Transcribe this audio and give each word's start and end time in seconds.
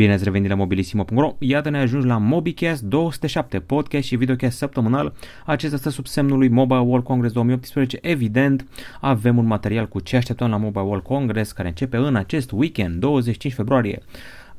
Bine 0.00 0.12
ați 0.12 0.24
revenit 0.24 0.48
la 0.48 0.54
mobilisimo.ro, 0.54 1.36
iată 1.38 1.70
ne 1.70 1.78
ajungi 1.78 2.06
la 2.06 2.16
MobiCast 2.16 2.82
207, 2.82 3.60
podcast 3.60 4.06
și 4.06 4.16
videocast 4.16 4.56
săptămânal. 4.56 5.12
Acesta 5.46 5.76
stă 5.76 5.88
sub 5.88 6.06
semnul 6.06 6.38
lui 6.38 6.48
Mobile 6.48 6.78
World 6.78 7.04
Congress 7.04 7.34
2018. 7.34 7.98
Evident, 8.02 8.66
avem 9.00 9.38
un 9.38 9.46
material 9.46 9.88
cu 9.88 10.00
ce 10.00 10.16
așteptăm 10.16 10.50
la 10.50 10.56
Mobile 10.56 10.82
World 10.82 11.02
Congress, 11.02 11.52
care 11.52 11.68
începe 11.68 11.96
în 11.96 12.16
acest 12.16 12.50
weekend, 12.52 13.00
25 13.00 13.52
februarie. 13.54 14.02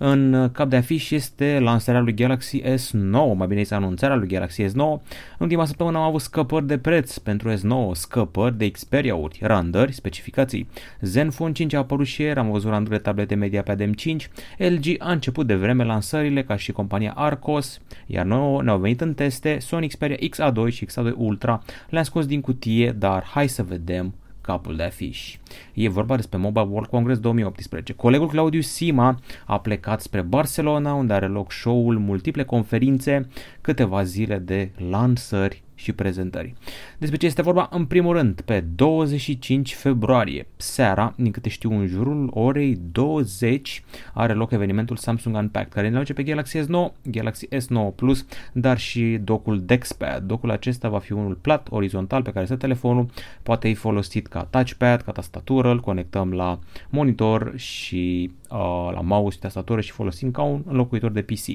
În 0.03 0.49
cap 0.51 0.69
de 0.69 0.75
afiș 0.75 1.11
este 1.11 1.59
lansarea 1.59 2.01
lui 2.01 2.13
Galaxy 2.13 2.61
S9, 2.61 3.35
mai 3.35 3.47
bine 3.47 3.61
zis 3.61 3.71
anunțarea 3.71 4.15
lui 4.15 4.27
Galaxy 4.27 4.63
S9. 4.63 4.75
În 4.75 4.99
ultima 5.37 5.65
săptămână 5.65 5.97
am 5.97 6.03
avut 6.03 6.21
scăpări 6.21 6.67
de 6.67 6.77
preț 6.77 7.17
pentru 7.17 7.53
S9, 7.53 7.91
scăpări 7.91 8.57
de 8.57 8.69
Xperia-uri, 8.69 9.39
randări, 9.41 9.93
specificații. 9.93 10.69
Zenfone 11.01 11.51
5 11.51 11.73
a 11.73 11.77
apărut 11.77 12.05
și 12.05 12.21
ieri, 12.21 12.39
am 12.39 12.51
văzut 12.51 12.69
randuri 12.69 12.95
de 12.95 13.01
tablete 13.01 13.35
media 13.35 13.61
pe 13.61 13.71
ADM 13.71 13.91
5. 13.91 14.29
LG 14.57 14.95
a 14.97 15.11
început 15.11 15.47
de 15.47 15.55
vreme 15.55 15.83
lansările 15.83 16.43
ca 16.43 16.55
și 16.55 16.71
compania 16.71 17.13
Arcos, 17.15 17.79
iar 18.05 18.25
noi 18.25 18.63
ne-au 18.63 18.77
venit 18.77 19.01
în 19.01 19.13
teste 19.13 19.57
Sony 19.59 19.87
Xperia 19.87 20.15
XA2 20.15 20.73
și 20.73 20.85
XA2 20.85 21.13
Ultra. 21.15 21.63
Le-am 21.89 22.03
scos 22.03 22.25
din 22.25 22.41
cutie, 22.41 22.91
dar 22.91 23.23
hai 23.23 23.47
să 23.47 23.63
vedem 23.63 24.13
capul 24.41 24.75
de 24.75 24.83
afiș. 24.83 25.37
E 25.73 25.89
vorba 25.89 26.15
despre 26.15 26.37
Mobile 26.37 26.67
World 26.69 26.89
Congress 26.89 27.19
2018. 27.19 27.93
Colegul 27.93 28.27
Claudiu 28.27 28.61
Sima 28.61 29.19
a 29.45 29.59
plecat 29.59 30.01
spre 30.01 30.21
Barcelona, 30.21 30.93
unde 30.93 31.13
are 31.13 31.27
loc 31.27 31.51
show-ul, 31.51 31.97
multiple 31.97 32.43
conferințe, 32.43 33.27
câteva 33.61 34.03
zile 34.03 34.37
de 34.37 34.71
lansări 34.89 35.63
și 35.81 35.91
prezentări. 35.91 36.53
Despre 36.97 37.17
ce 37.17 37.25
este 37.25 37.41
vorba? 37.41 37.69
În 37.71 37.85
primul 37.85 38.15
rând, 38.15 38.41
pe 38.41 38.63
25 38.75 39.75
februarie, 39.75 40.47
seara, 40.55 41.13
din 41.17 41.31
câte 41.31 41.49
știu, 41.49 41.71
în 41.73 41.87
jurul 41.87 42.29
orei 42.33 42.79
20, 42.91 43.83
are 44.13 44.33
loc 44.33 44.51
evenimentul 44.51 44.95
Samsung 44.95 45.35
Unpacked, 45.35 45.73
care 45.73 45.89
ne 45.89 45.95
aduce 45.95 46.13
pe 46.13 46.23
Galaxy 46.23 46.57
S9, 46.59 46.91
Galaxy 47.03 47.47
S9 47.47 47.95
Plus, 47.95 48.25
dar 48.53 48.77
și 48.77 49.19
docul 49.23 49.61
DexPad. 49.65 50.23
Docul 50.23 50.51
acesta 50.51 50.89
va 50.89 50.99
fi 50.99 51.11
unul 51.11 51.35
plat, 51.35 51.67
orizontal, 51.69 52.21
pe 52.21 52.31
care 52.31 52.45
stă 52.45 52.55
telefonul, 52.55 53.09
poate 53.43 53.67
fi 53.67 53.73
folosit 53.73 54.27
ca 54.27 54.43
touchpad, 54.43 55.01
ca 55.01 55.11
tastatură, 55.11 55.69
îl 55.69 55.79
conectăm 55.79 56.33
la 56.33 56.59
monitor 56.89 57.53
și 57.55 58.31
uh, 58.49 58.89
la 58.93 59.01
mouse, 59.01 59.37
tastatură 59.39 59.81
și 59.81 59.91
folosim 59.91 60.31
ca 60.31 60.41
un 60.41 60.63
înlocuitor 60.65 61.11
de 61.11 61.21
PC. 61.21 61.47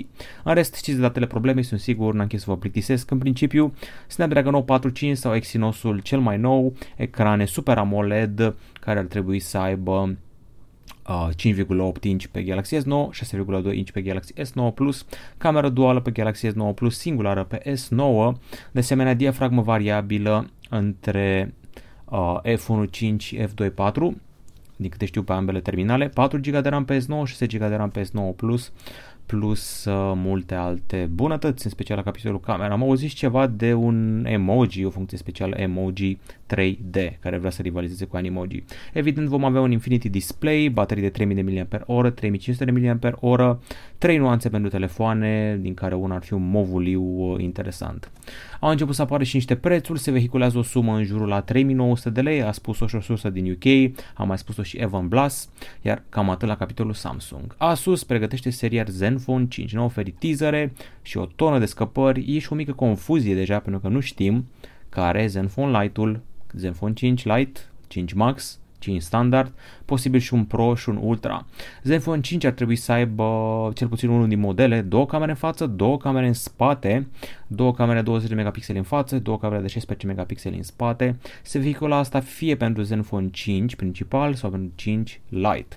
În 0.45 0.55
rest, 0.55 0.75
știți 0.75 1.01
datele 1.01 1.27
problemei, 1.27 1.63
sunt 1.63 1.81
sigur, 1.81 2.15
n-am 2.15 2.27
chis 2.27 2.41
să 2.41 2.51
vă 2.51 2.57
plictisesc. 2.57 3.11
În 3.11 3.19
principiu, 3.19 3.75
Snapdragon 4.17 4.55
845 4.55 5.17
sau 5.17 5.35
Exynosul 5.35 5.99
cel 5.99 6.19
mai 6.19 6.39
nou, 6.39 6.73
ecrane 6.97 7.45
Super 7.45 7.79
AMOLED 7.79 8.55
care 8.81 8.99
ar 8.99 9.05
trebui 9.05 9.39
să 9.39 9.59
aibă 9.59 10.17
5,8 11.31 12.03
inch 12.03 12.25
pe 12.31 12.43
Galaxy 12.43 12.77
S9, 12.77 12.81
6,2 12.83 13.75
inch 13.75 13.91
pe 13.91 14.01
Galaxy 14.03 14.33
S9 14.33 14.75
Plus, 14.75 15.07
cameră 15.39 15.69
duală 15.69 16.01
pe 16.01 16.11
Galaxy 16.11 16.49
S9 16.49 16.75
Plus, 16.75 16.99
singulară 16.99 17.45
pe 17.45 17.63
S9, 17.63 18.33
de 18.73 18.79
asemenea 18.79 19.15
diafragmă 19.15 19.63
variabilă 19.63 20.51
între 20.71 21.55
uh, 22.05 22.37
F1.5 22.43 23.17
și 23.17 23.39
F2.4, 23.39 23.45
din 24.77 24.91
câte 24.91 25.05
știu 25.07 25.23
pe 25.23 25.33
ambele 25.33 25.61
terminale, 25.61 26.09
4 26.09 26.39
GB 26.41 26.59
de 26.59 26.69
RAM 26.69 26.85
pe 26.85 26.99
S9, 26.99 27.25
6 27.25 27.47
GB 27.47 27.59
de 27.59 27.75
RAM 27.75 27.91
pe 27.91 28.03
S9 28.03 28.37
Plus, 28.37 28.73
plus 29.27 29.85
uh, 29.85 30.13
multe 30.15 30.55
alte 30.55 31.09
bunătăți, 31.13 31.65
în 31.65 31.71
special 31.71 31.97
la 31.97 32.03
capitolul 32.03 32.41
camera. 32.41 32.73
Am 32.73 32.83
auzit 32.83 33.13
ceva 33.13 33.47
de 33.47 33.75
un 33.75 34.25
emoji, 34.29 34.85
o 34.85 34.91
funcție 34.91 35.19
specială 35.19 35.57
emoji 35.57 36.19
3D, 36.55 37.19
care 37.21 37.37
vrea 37.39 37.51
să 37.51 37.63
rivalizeze 37.63 38.05
cu 38.05 38.17
Animoji. 38.17 38.65
Evident 38.93 39.29
vom 39.29 39.45
avea 39.45 39.61
un 39.61 39.71
Infinity 39.71 40.09
Display, 40.09 40.69
baterii 40.69 41.03
de 41.03 41.09
3000 41.09 41.67
mAh, 41.71 42.13
3500 42.15 43.15
mAh, 43.21 43.57
trei 43.99 44.17
nuanțe 44.17 44.49
pentru 44.49 44.71
telefoane, 44.71 45.59
din 45.61 45.75
care 45.75 45.95
una 45.95 46.15
ar 46.15 46.23
fi 46.23 46.33
un 46.33 46.51
movuliu 46.51 47.03
uh, 47.03 47.43
interesant. 47.43 48.11
Au 48.61 48.71
început 48.71 48.95
să 48.95 49.03
apară 49.03 49.23
și 49.23 49.35
niște 49.35 49.55
prețuri, 49.55 49.99
se 49.99 50.11
vehiculează 50.11 50.59
o 50.59 50.63
sumă 50.63 50.97
în 50.97 51.05
jurul 51.05 51.29
la 51.29 51.41
3900 51.41 52.11
de 52.11 52.21
lei, 52.21 52.43
a 52.43 52.53
spus-o 52.53 52.87
și 52.87 52.95
o 52.95 53.01
sursă 53.01 53.31
din 53.31 53.51
UK, 53.51 53.93
a 54.15 54.25
mai 54.25 54.39
spus-o 54.39 54.63
și 54.63 54.77
Evan 54.77 55.09
Blass, 55.09 55.49
iar 55.83 56.03
cam 56.09 56.31
atât 56.31 56.49
la 56.49 56.57
capitolul 56.57 56.93
Samsung. 56.93 57.55
Asus 57.59 58.05
pregătește 58.05 58.51
seria 58.51 58.85
Zenfone 59.17 59.47
5, 59.49 59.75
nou 59.75 59.85
oferit 59.85 60.19
teasere 60.19 60.73
și 61.03 61.17
o 61.17 61.27
tonă 61.27 61.59
de 61.59 61.67
scăpări, 61.67 62.35
e 62.37 62.39
și 62.39 62.53
o 62.53 62.55
mică 62.55 62.73
confuzie 62.73 63.35
deja 63.35 63.59
pentru 63.59 63.81
că 63.81 63.89
nu 63.89 64.01
știm 64.01 64.47
care 64.89 65.27
Zenfone 65.27 65.81
Lite-ul, 65.81 66.21
Zenfone 66.53 66.93
5 66.93 67.25
Lite, 67.25 67.61
5 67.89 68.13
Max, 68.13 68.59
5 68.79 69.03
standard, 69.03 69.53
posibil 69.85 70.21
și 70.21 70.35
un 70.35 70.45
Pro 70.45 70.75
și 70.75 70.89
un 70.89 70.99
Ultra. 71.03 71.47
Zenfone 71.83 72.21
5 72.21 72.45
ar 72.45 72.53
trebui 72.53 72.77
să 72.77 72.93
aibă 72.93 73.25
cel 73.75 73.89
puțin 73.89 74.09
unul 74.09 74.29
din 74.29 74.41
modele, 74.41 74.81
două 74.81 75.07
camere 75.07 75.31
în 75.31 75.37
față, 75.37 75.67
două 75.67 75.97
camere 75.97 76.27
în 76.27 76.33
spate, 76.33 77.07
două 77.47 77.75
camere 77.75 78.03
20 78.03 78.29
de 78.29 78.35
megapixeli 78.35 78.79
în 78.79 78.85
față, 78.85 79.19
două 79.19 79.39
camere 79.39 79.61
de 79.61 79.69
16 79.69 80.07
megapixeli 80.07 80.57
în 80.57 80.63
spate. 80.63 81.19
Se 81.43 81.59
vehicula 81.59 81.97
asta 81.97 82.21
fie 82.21 82.57
pentru 82.57 82.83
Zenfone 82.83 83.29
5 83.31 83.77
principal 83.77 84.35
sau 84.35 84.51
pentru 84.51 84.73
5 84.75 85.21
Lite. 85.29 85.77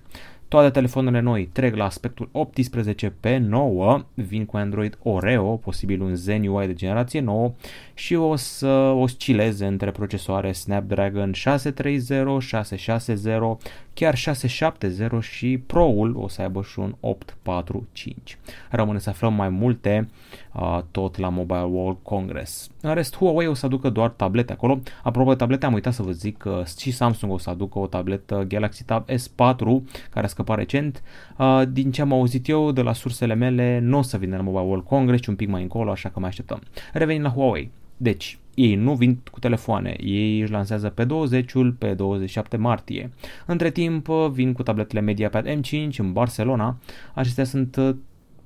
Toate 0.49 0.69
telefoanele 0.69 1.19
noi 1.19 1.49
trec 1.51 1.75
la 1.75 1.85
aspectul 1.85 2.29
18 2.31 3.13
pe 3.19 3.37
9, 3.37 4.05
vin 4.13 4.45
cu 4.45 4.57
Android 4.57 4.97
Oreo, 5.03 5.55
posibil 5.55 6.01
un 6.01 6.15
Zen 6.15 6.47
UI 6.47 6.67
de 6.67 6.73
generație 6.73 7.19
nouă. 7.19 7.53
Și 7.93 8.15
o 8.15 8.35
să 8.35 8.67
oscileze 8.95 9.65
între 9.65 9.91
procesoare 9.91 10.51
Snapdragon 10.51 11.31
630, 11.31 12.41
660, 12.41 13.57
chiar 13.99 14.15
670 14.15 15.23
și 15.23 15.57
Pro-ul 15.57 16.15
o 16.17 16.27
să 16.27 16.41
aibă 16.41 16.61
și 16.61 16.79
un 16.79 16.95
845. 16.99 18.37
Rămâne 18.69 18.99
să 18.99 19.09
aflăm 19.09 19.33
mai 19.33 19.49
multe 19.49 20.09
uh, 20.53 20.79
tot 20.91 21.17
la 21.17 21.29
Mobile 21.29 21.67
World 21.69 21.97
Congress. 22.01 22.69
În 22.81 22.93
rest, 22.93 23.15
Huawei 23.15 23.47
o 23.47 23.53
să 23.53 23.65
aducă 23.65 23.89
doar 23.89 24.09
tablete 24.09 24.53
acolo. 24.53 24.79
Apropo 25.03 25.29
de 25.29 25.35
tablete, 25.35 25.65
am 25.65 25.73
uitat 25.73 25.93
să 25.93 26.03
vă 26.03 26.11
zic 26.11 26.37
că 26.37 26.63
și 26.79 26.91
Samsung 26.91 27.31
o 27.31 27.37
să 27.37 27.49
aducă 27.49 27.79
o 27.79 27.87
tabletă 27.87 28.45
Galaxy 28.47 28.83
Tab 28.83 29.05
S4 29.09 29.57
care 30.09 30.25
a 30.25 30.27
scăpat 30.27 30.57
recent. 30.57 31.03
Uh, 31.37 31.61
din 31.69 31.91
ce 31.91 32.01
am 32.01 32.13
auzit 32.13 32.47
eu 32.47 32.71
de 32.71 32.81
la 32.81 32.93
sursele 32.93 33.33
mele, 33.33 33.79
nu 33.79 33.97
o 33.97 34.01
să 34.01 34.17
vină 34.17 34.35
la 34.35 34.41
Mobile 34.41 34.63
World 34.63 34.85
Congress, 34.85 35.21
ci 35.21 35.27
un 35.27 35.35
pic 35.35 35.49
mai 35.49 35.61
încolo, 35.61 35.91
așa 35.91 36.09
că 36.09 36.19
mai 36.19 36.29
așteptăm. 36.29 36.61
Revenim 36.93 37.21
la 37.21 37.29
Huawei. 37.29 37.71
Deci, 37.97 38.39
ei 38.59 38.75
nu 38.75 38.93
vin 38.93 39.21
cu 39.31 39.39
telefoane, 39.39 39.95
ei 39.99 40.39
își 40.39 40.51
lansează 40.51 40.89
pe 40.89 41.05
20-ul, 41.05 41.75
pe 41.77 41.93
27 41.93 42.57
martie. 42.57 43.11
Între 43.45 43.71
timp 43.71 44.07
vin 44.07 44.53
cu 44.53 44.63
tabletele 44.63 45.01
MediaPad 45.01 45.45
M5 45.47 45.95
în 45.97 46.13
Barcelona. 46.13 46.77
Acestea 47.13 47.43
sunt 47.43 47.75
uh, 47.75 47.95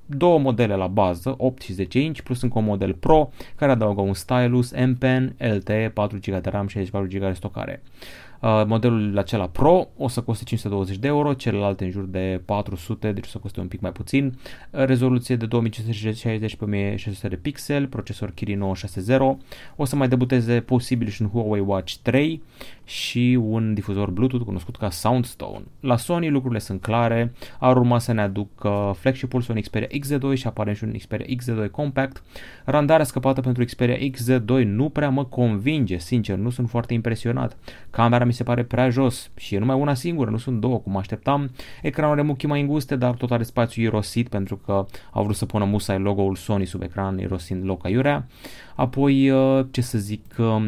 două 0.06 0.38
modele 0.38 0.74
la 0.74 0.86
bază, 0.86 1.34
8 1.36 1.62
și 1.62 1.72
10 1.72 2.00
inch, 2.00 2.20
plus 2.20 2.42
încă 2.42 2.58
un 2.58 2.64
model 2.64 2.94
Pro 2.94 3.30
care 3.56 3.70
adaugă 3.70 4.00
un 4.00 4.14
stylus, 4.14 4.72
M 4.72 4.94
Pen, 4.94 5.34
LTE, 5.38 5.90
4 5.94 6.18
GB 6.18 6.42
de 6.42 6.50
RAM, 6.50 6.66
64 6.66 7.08
GB 7.18 7.26
de 7.26 7.32
stocare. 7.32 7.82
Uh, 7.82 8.23
modelul 8.66 9.18
acela 9.18 9.46
Pro 9.46 9.88
o 9.96 10.08
să 10.08 10.20
coste 10.20 10.44
520 10.44 10.96
de 10.96 11.06
euro, 11.06 11.32
celelalte 11.34 11.84
în 11.84 11.90
jur 11.90 12.04
de 12.04 12.40
400, 12.44 13.12
deci 13.12 13.24
o 13.24 13.28
să 13.28 13.38
coste 13.38 13.60
un 13.60 13.68
pic 13.68 13.80
mai 13.80 13.92
puțin. 13.92 14.38
Uh, 14.70 14.84
rezoluție 14.84 15.36
de 15.36 15.46
2560 15.46 16.56
pe 16.56 16.64
1600 16.64 17.28
de 17.28 17.36
pixel, 17.36 17.86
procesor 17.86 18.30
Kirin 18.30 18.58
960, 18.58 19.38
o 19.76 19.84
să 19.84 19.96
mai 19.96 20.08
debuteze 20.08 20.60
posibil 20.60 21.08
și 21.08 21.22
un 21.22 21.28
Huawei 21.28 21.64
Watch 21.66 21.94
3 22.02 22.42
și 22.84 23.38
un 23.42 23.74
difuzor 23.74 24.10
Bluetooth 24.10 24.44
cunoscut 24.44 24.76
ca 24.76 24.90
Soundstone. 24.90 25.64
La 25.80 25.96
Sony 25.96 26.30
lucrurile 26.30 26.60
sunt 26.60 26.80
clare, 26.80 27.32
ar 27.58 27.76
urma 27.76 27.98
să 27.98 28.12
ne 28.12 28.20
aducă 28.20 28.94
flagship-ul 28.98 29.40
Sony 29.40 29.60
Xperia 29.60 29.88
XZ2 30.00 30.34
și 30.34 30.46
apare 30.46 30.74
și 30.74 30.84
un 30.84 30.92
Xperia 30.92 31.36
XZ2 31.36 31.70
Compact. 31.70 32.22
Randarea 32.64 33.04
scăpată 33.04 33.40
pentru 33.40 33.64
Xperia 33.64 34.10
XZ2 34.10 34.64
nu 34.64 34.88
prea 34.88 35.08
mă 35.08 35.24
convinge, 35.24 35.98
sincer, 35.98 36.36
nu 36.36 36.50
sunt 36.50 36.68
foarte 36.68 36.94
impresionat. 36.94 37.56
Camera 37.90 38.24
mi 38.24 38.32
se 38.32 38.42
pare 38.42 38.64
prea 38.64 38.90
jos 38.90 39.30
și 39.36 39.54
e 39.54 39.58
numai 39.58 39.76
una 39.76 39.94
singură, 39.94 40.30
nu 40.30 40.38
sunt 40.38 40.60
două 40.60 40.78
cum 40.78 40.96
așteptam. 40.96 41.50
Ecranul 41.82 42.12
are 42.12 42.22
muchii 42.22 42.48
mai 42.48 42.60
înguste, 42.60 42.96
dar 42.96 43.14
tot 43.14 43.30
are 43.30 43.42
spațiu 43.42 43.82
irosit 43.82 44.28
pentru 44.28 44.56
că 44.56 44.86
au 45.10 45.22
vrut 45.22 45.36
să 45.36 45.46
pună 45.46 45.64
musai 45.64 45.98
logo-ul 45.98 46.34
Sony 46.34 46.66
sub 46.66 46.82
ecran, 46.82 47.18
irosind 47.18 47.64
loc 47.64 47.84
aiurea. 47.84 48.26
Apoi, 48.74 49.30
uh, 49.30 49.66
ce 49.70 49.80
să 49.80 49.98
zic, 49.98 50.34
uh, 50.38 50.66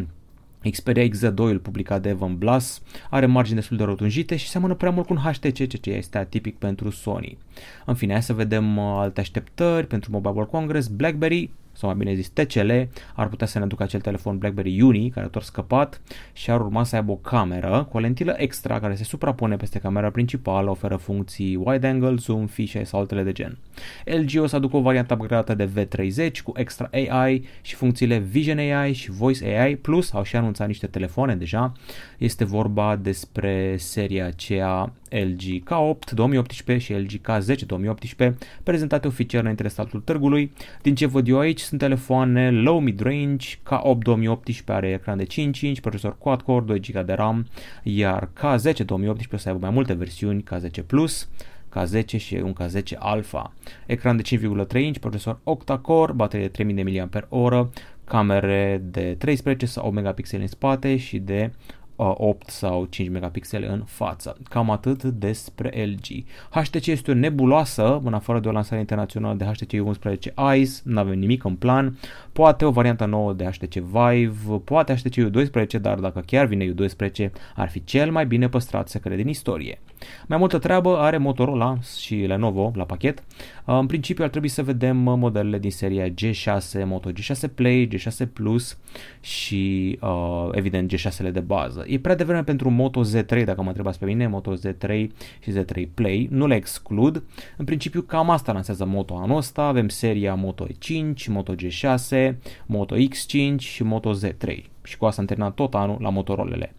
Xperia 0.71 1.09
XZ2, 1.09 1.63
publicat 1.63 2.03
de 2.03 2.09
Evan 2.09 2.37
Blass, 2.39 2.83
are 3.11 3.27
margini 3.27 3.57
destul 3.59 3.77
de 3.77 3.85
rotunjite 3.85 4.37
și 4.37 4.49
seamănă 4.49 4.75
prea 4.75 4.91
mult 4.91 5.07
cu 5.07 5.13
un 5.13 5.19
HTC, 5.19 5.53
ceea 5.55 5.69
ce 5.69 5.91
este 5.91 6.19
atipic 6.19 6.57
pentru 6.57 6.91
Sony. 6.91 7.39
În 7.85 7.95
fine, 7.95 8.13
hai 8.13 8.23
să 8.23 8.33
vedem 8.33 8.77
uh, 8.77 8.95
alte 8.99 9.21
așteptări 9.21 9.87
pentru 9.87 10.11
Mobile 10.11 10.33
World 10.33 10.51
Congress. 10.51 10.89
BlackBerry 10.89 11.51
sau 11.77 11.89
mai 11.89 11.99
bine 11.99 12.15
zis 12.15 12.29
TCL, 12.29 12.71
ar 13.15 13.29
putea 13.29 13.47
să 13.47 13.59
ne 13.59 13.65
aducă 13.65 13.83
acel 13.83 14.01
telefon 14.01 14.39
BlackBerry 14.39 14.81
Uni, 14.81 15.11
care 15.11 15.27
a 15.27 15.29
tot 15.29 15.43
scăpat 15.43 16.01
și 16.33 16.51
ar 16.51 16.61
urma 16.61 16.85
să 16.85 16.97
aibă 16.97 17.13
o 17.13 17.17
cameră 17.17 17.87
cu 17.91 17.97
o 17.97 18.01
lentilă 18.01 18.35
extra 18.37 18.81
care 18.81 18.95
se 18.95 19.05
suprapune 19.05 19.57
peste 19.57 19.79
camera 19.79 20.11
principală, 20.11 20.71
oferă 20.71 20.97
funcții 20.97 21.55
wide 21.55 21.87
angle, 21.87 22.15
zoom, 22.15 22.47
fișe 22.47 22.85
sau 22.85 23.01
altele 23.01 23.23
de 23.23 23.33
gen. 23.33 23.59
LG 24.05 24.41
o 24.43 24.47
să 24.47 24.57
aducă 24.57 24.77
o 24.77 24.81
variantă 24.81 25.15
upgradată 25.15 25.55
de 25.55 25.69
V30 25.69 26.43
cu 26.45 26.53
extra 26.57 26.89
AI 26.93 27.45
și 27.63 27.75
funcțiile 27.75 28.19
Vision 28.19 28.59
AI 28.59 28.93
și 28.93 29.11
Voice 29.11 29.45
AI, 29.45 29.77
plus 29.77 30.13
au 30.13 30.23
și 30.23 30.37
anunțat 30.37 30.67
niște 30.67 30.87
telefoane 30.87 31.37
deja. 31.37 31.73
Este 32.19 32.45
vorba 32.45 32.97
despre 32.97 33.77
seria 33.79 34.27
aceea 34.27 34.93
LG 35.11 35.43
K8 35.43 36.11
2018 36.15 36.85
și 36.85 37.01
LG 37.01 37.11
K10 37.11 37.67
2018, 37.67 38.37
prezentate 38.63 39.07
oficial 39.07 39.41
înainte 39.41 39.63
de 39.63 39.69
statul 39.69 40.01
târgului. 40.01 40.53
Din 40.83 40.95
ce 40.95 41.07
văd 41.07 41.29
eu 41.29 41.39
aici, 41.39 41.61
sunt 41.61 41.81
telefoane 41.81 42.51
low 42.51 42.81
mid-range, 42.81 43.47
K8 43.57 43.99
2018 43.99 44.73
are 44.73 44.93
ecran 44.93 45.17
de 45.17 45.25
5 45.25 45.61
inch, 45.61 45.81
procesor 45.81 46.19
quad-core, 46.19 46.65
2 46.65 46.81
GB 46.81 47.07
de 47.07 47.13
RAM, 47.13 47.47
iar 47.83 48.29
K10 48.29 48.85
2018 48.85 49.35
o 49.35 49.39
să 49.39 49.49
aibă 49.49 49.61
mai 49.61 49.71
multe 49.71 49.93
versiuni, 49.93 50.45
K10 50.53 50.87
Plus, 50.87 51.29
K10 51.77 52.07
și 52.17 52.35
un 52.35 52.55
K10 52.63 52.99
Alpha. 52.99 53.53
Ecran 53.87 54.17
de 54.17 54.23
5,3 54.23 54.81
inch, 54.81 54.99
procesor 54.99 55.41
octa-core, 55.43 56.13
baterie 56.13 56.47
de 56.47 56.53
3000 56.53 57.09
mAh, 57.11 57.67
camere 58.05 58.83
de 58.85 59.15
13 59.19 59.67
sau 59.67 59.87
8 59.87 59.95
megapixeli 59.95 60.43
în 60.43 60.49
spate 60.49 60.97
și 60.97 61.19
de 61.19 61.53
8 61.97 62.51
sau 62.51 62.85
5 62.85 63.11
megapixeli 63.11 63.67
în 63.67 63.83
față. 63.85 64.37
Cam 64.49 64.71
atât 64.71 65.03
despre 65.03 65.85
LG. 65.85 66.25
HTC 66.51 66.87
este 66.87 67.11
o 67.11 67.15
nebuloasă, 67.15 68.01
în 68.05 68.15
afară 68.15 68.41
de 68.41 68.49
o 68.49 68.53
lansare 68.53 68.81
internațională 68.81 69.35
de 69.35 69.45
HTC 69.45 69.73
11 69.73 70.35
Ice, 70.57 70.73
nu 70.83 70.99
avem 70.99 71.19
nimic 71.19 71.45
în 71.45 71.57
plan, 71.57 71.99
poate 72.33 72.65
o 72.65 72.71
variantă 72.71 73.05
nouă 73.05 73.33
de 73.33 73.45
HTC 73.45 73.75
Vive, 73.75 74.61
poate 74.65 74.95
HTC 74.95 75.31
U12, 75.31 75.81
dar 75.81 75.99
dacă 75.99 76.23
chiar 76.27 76.47
vine 76.47 76.75
U12, 76.75 77.31
ar 77.55 77.69
fi 77.69 77.85
cel 77.85 78.11
mai 78.11 78.27
bine 78.27 78.49
păstrat 78.49 78.89
secret 78.89 79.17
din 79.17 79.29
istorie. 79.29 79.79
Mai 80.27 80.39
multă 80.39 80.59
treabă 80.59 80.97
are 80.97 81.17
Motorola 81.17 81.79
și 81.99 82.15
Lenovo 82.15 82.73
la 82.75 82.85
pachet. 82.85 83.25
În 83.65 83.87
principiu 83.87 84.25
ar 84.25 84.31
trebui 84.31 84.49
să 84.49 84.63
vedem 84.63 84.97
modelele 84.97 85.59
din 85.59 85.71
seria 85.71 86.09
G6, 86.09 86.85
Moto 86.85 87.11
G6 87.11 87.55
Play, 87.55 87.89
G6 87.93 88.33
Plus 88.33 88.79
și 89.21 89.99
uh, 90.01 90.49
evident 90.53 90.93
G6-le 90.95 91.31
de 91.31 91.41
bază. 91.41 91.85
E 91.87 91.99
prea 91.99 92.15
devreme 92.15 92.43
pentru 92.43 92.71
Moto 92.71 93.03
Z3, 93.05 93.45
dacă 93.45 93.63
mă 93.63 93.69
întrebați 93.69 93.99
pe 93.99 94.05
mine, 94.05 94.27
Moto 94.27 94.55
Z3 94.55 95.07
și 95.41 95.53
Z3 95.53 95.83
Play. 95.95 96.29
Nu 96.31 96.47
le 96.47 96.55
exclud. 96.55 97.23
În 97.57 97.65
principiu 97.65 98.03
cam 98.03 98.31
asta 98.31 98.53
lansează 98.53 98.85
Moto 98.85 99.17
anul 99.17 99.37
ăsta. 99.37 99.63
Avem 99.63 99.89
seria 99.89 100.35
Moto 100.35 100.67
E5, 100.67 101.27
Moto 101.29 101.55
G6, 101.55 102.35
Moto 102.67 102.97
X5 102.97 103.59
și 103.59 103.83
Moto 103.83 104.13
Z3 104.15 104.76
și 104.87 104.97
cu 104.97 105.05
asta 105.05 105.21
am 105.21 105.27
terminat 105.27 105.55
tot 105.55 105.75
anul 105.75 105.97
la 106.01 106.11
motorolele. 106.11 106.73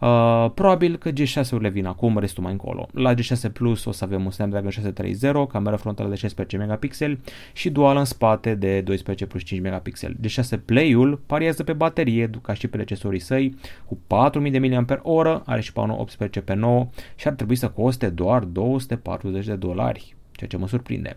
Uh, 0.00 0.50
probabil 0.54 0.96
că 0.96 1.10
G6-urile 1.10 1.70
vin 1.70 1.86
acum, 1.86 2.18
restul 2.18 2.42
mai 2.42 2.52
încolo. 2.52 2.88
La 2.92 3.14
G6 3.14 3.52
Plus 3.52 3.84
o 3.84 3.92
să 3.92 4.04
avem 4.04 4.24
un 4.24 4.30
Snapdragon 4.30 4.70
630, 4.70 5.46
cameră 5.48 5.76
frontală 5.76 6.08
de 6.08 6.14
16 6.14 6.56
megapixeli 6.56 7.20
și 7.52 7.70
dual 7.70 7.96
în 7.96 8.04
spate 8.04 8.54
de 8.54 8.80
12 8.80 9.26
plus 9.26 9.42
5 9.42 9.60
megapixeli. 9.60 10.16
G6 10.26 10.64
Play-ul 10.64 11.20
pariază 11.26 11.62
pe 11.62 11.72
baterie, 11.72 12.30
ca 12.42 12.54
și 12.54 12.68
predecesorii 12.68 13.20
săi, 13.20 13.56
cu 13.84 13.98
4000 14.06 14.50
de 14.50 14.58
mAh, 14.58 15.40
are 15.44 15.60
și 15.60 15.72
panul 15.72 15.98
18 15.98 16.40
pe 16.40 16.54
9 16.54 16.88
și 17.16 17.28
ar 17.28 17.34
trebui 17.34 17.56
să 17.56 17.68
coste 17.68 18.08
doar 18.08 18.44
240 18.44 19.46
de 19.46 19.54
dolari, 19.54 20.14
ceea 20.32 20.50
ce 20.50 20.56
mă 20.56 20.68
surprinde. 20.68 21.16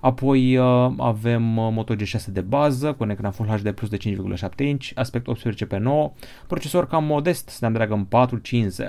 Apoi 0.00 0.56
uh, 0.56 0.92
avem 0.96 1.56
uh, 1.56 1.68
Moto 1.72 1.94
G6 1.94 2.24
de 2.26 2.40
bază 2.40 2.92
cu 2.92 3.02
un 3.02 3.10
ecran 3.10 3.30
Full 3.30 3.48
HD 3.48 3.70
Plus 3.70 3.88
de 3.88 3.96
5,7 3.96 4.48
inch, 4.56 4.90
aspect 4.94 5.26
18 5.26 5.66
pe 5.66 5.78
9, 5.78 6.12
procesor 6.46 6.86
cam 6.86 7.04
modest 7.04 7.48
Snapdragon 7.48 8.04
450. 8.04 8.88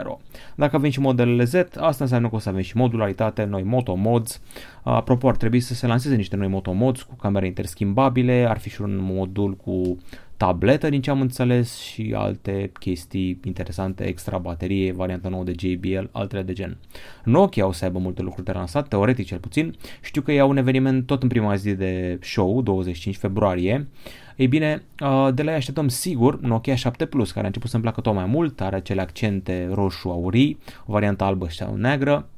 Dacă 0.55 0.75
avem 0.75 0.89
și 0.89 0.99
modelele 0.99 1.43
Z, 1.43 1.53
asta 1.75 2.03
înseamnă 2.03 2.29
că 2.29 2.35
o 2.35 2.39
să 2.39 2.49
avem 2.49 2.61
și 2.61 2.77
modularitate, 2.77 3.43
noi 3.43 3.63
Moto 3.63 3.95
Mods. 3.95 4.41
Uh, 4.83 4.93
apropo, 4.93 5.27
ar 5.27 5.35
trebui 5.35 5.59
să 5.59 5.73
se 5.73 5.87
lanseze 5.87 6.15
niște 6.15 6.35
noi 6.35 6.47
Moto 6.47 6.71
Mods 6.71 7.01
cu 7.01 7.15
camere 7.15 7.45
interschimbabile, 7.45 8.45
ar 8.49 8.57
fi 8.57 8.69
și 8.69 8.81
un 8.81 8.97
modul 9.01 9.53
cu 9.55 9.97
tabletă 10.39 10.89
din 10.89 11.01
ce 11.01 11.09
am 11.09 11.21
înțeles 11.21 11.77
și 11.77 12.13
alte 12.17 12.71
chestii 12.79 13.39
interesante, 13.43 14.03
extra 14.03 14.37
baterie, 14.37 14.91
varianta 14.91 15.29
nouă 15.29 15.43
de 15.43 15.53
JBL, 15.59 16.03
altele 16.11 16.41
de 16.41 16.53
gen. 16.53 16.77
Nokia 17.23 17.65
o 17.67 17.71
să 17.71 17.85
aibă 17.85 17.99
multe 17.99 18.21
lucruri 18.21 18.45
de 18.45 18.51
lansat, 18.51 18.87
teoretic 18.87 19.25
cel 19.25 19.37
puțin. 19.37 19.75
Știu 20.01 20.21
că 20.21 20.31
ia 20.31 20.45
un 20.45 20.57
eveniment 20.57 21.05
tot 21.05 21.21
în 21.23 21.27
prima 21.27 21.55
zi 21.55 21.73
de 21.73 22.17
show, 22.21 22.61
25 22.61 23.17
februarie. 23.17 23.87
Ei 24.35 24.47
bine, 24.47 24.83
uh, 25.03 25.27
de 25.33 25.43
la 25.43 25.51
ei 25.51 25.57
așteptăm 25.57 25.87
sigur 25.87 26.39
Nokia 26.39 26.75
7 26.75 27.05
Plus, 27.05 27.31
care 27.31 27.43
a 27.43 27.47
început 27.47 27.69
să-mi 27.69 27.83
placă 27.83 28.01
tot 28.01 28.13
mai 28.13 28.25
mult, 28.25 28.61
are 28.61 28.75
acele 28.75 29.01
accente 29.01 29.69
roșu-aurii, 29.71 30.57
o 30.85 30.91
variantă 30.91 31.23
albă 31.23 31.47
sau 31.49 31.75
neagră, 31.75 32.29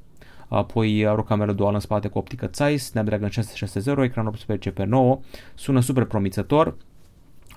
apoi 0.47 1.07
are 1.07 1.19
o 1.19 1.23
cameră 1.23 1.53
duală 1.53 1.73
în 1.73 1.79
spate 1.79 2.07
cu 2.07 2.17
optică 2.17 2.49
Zeiss, 2.53 2.85
Snapdragon 2.85 3.29
660, 3.29 3.97
ecran 4.03 4.25
18 4.27 4.71
pe 4.71 4.83
9, 4.83 5.19
sună 5.55 5.79
super 5.79 6.03
promițător, 6.03 6.75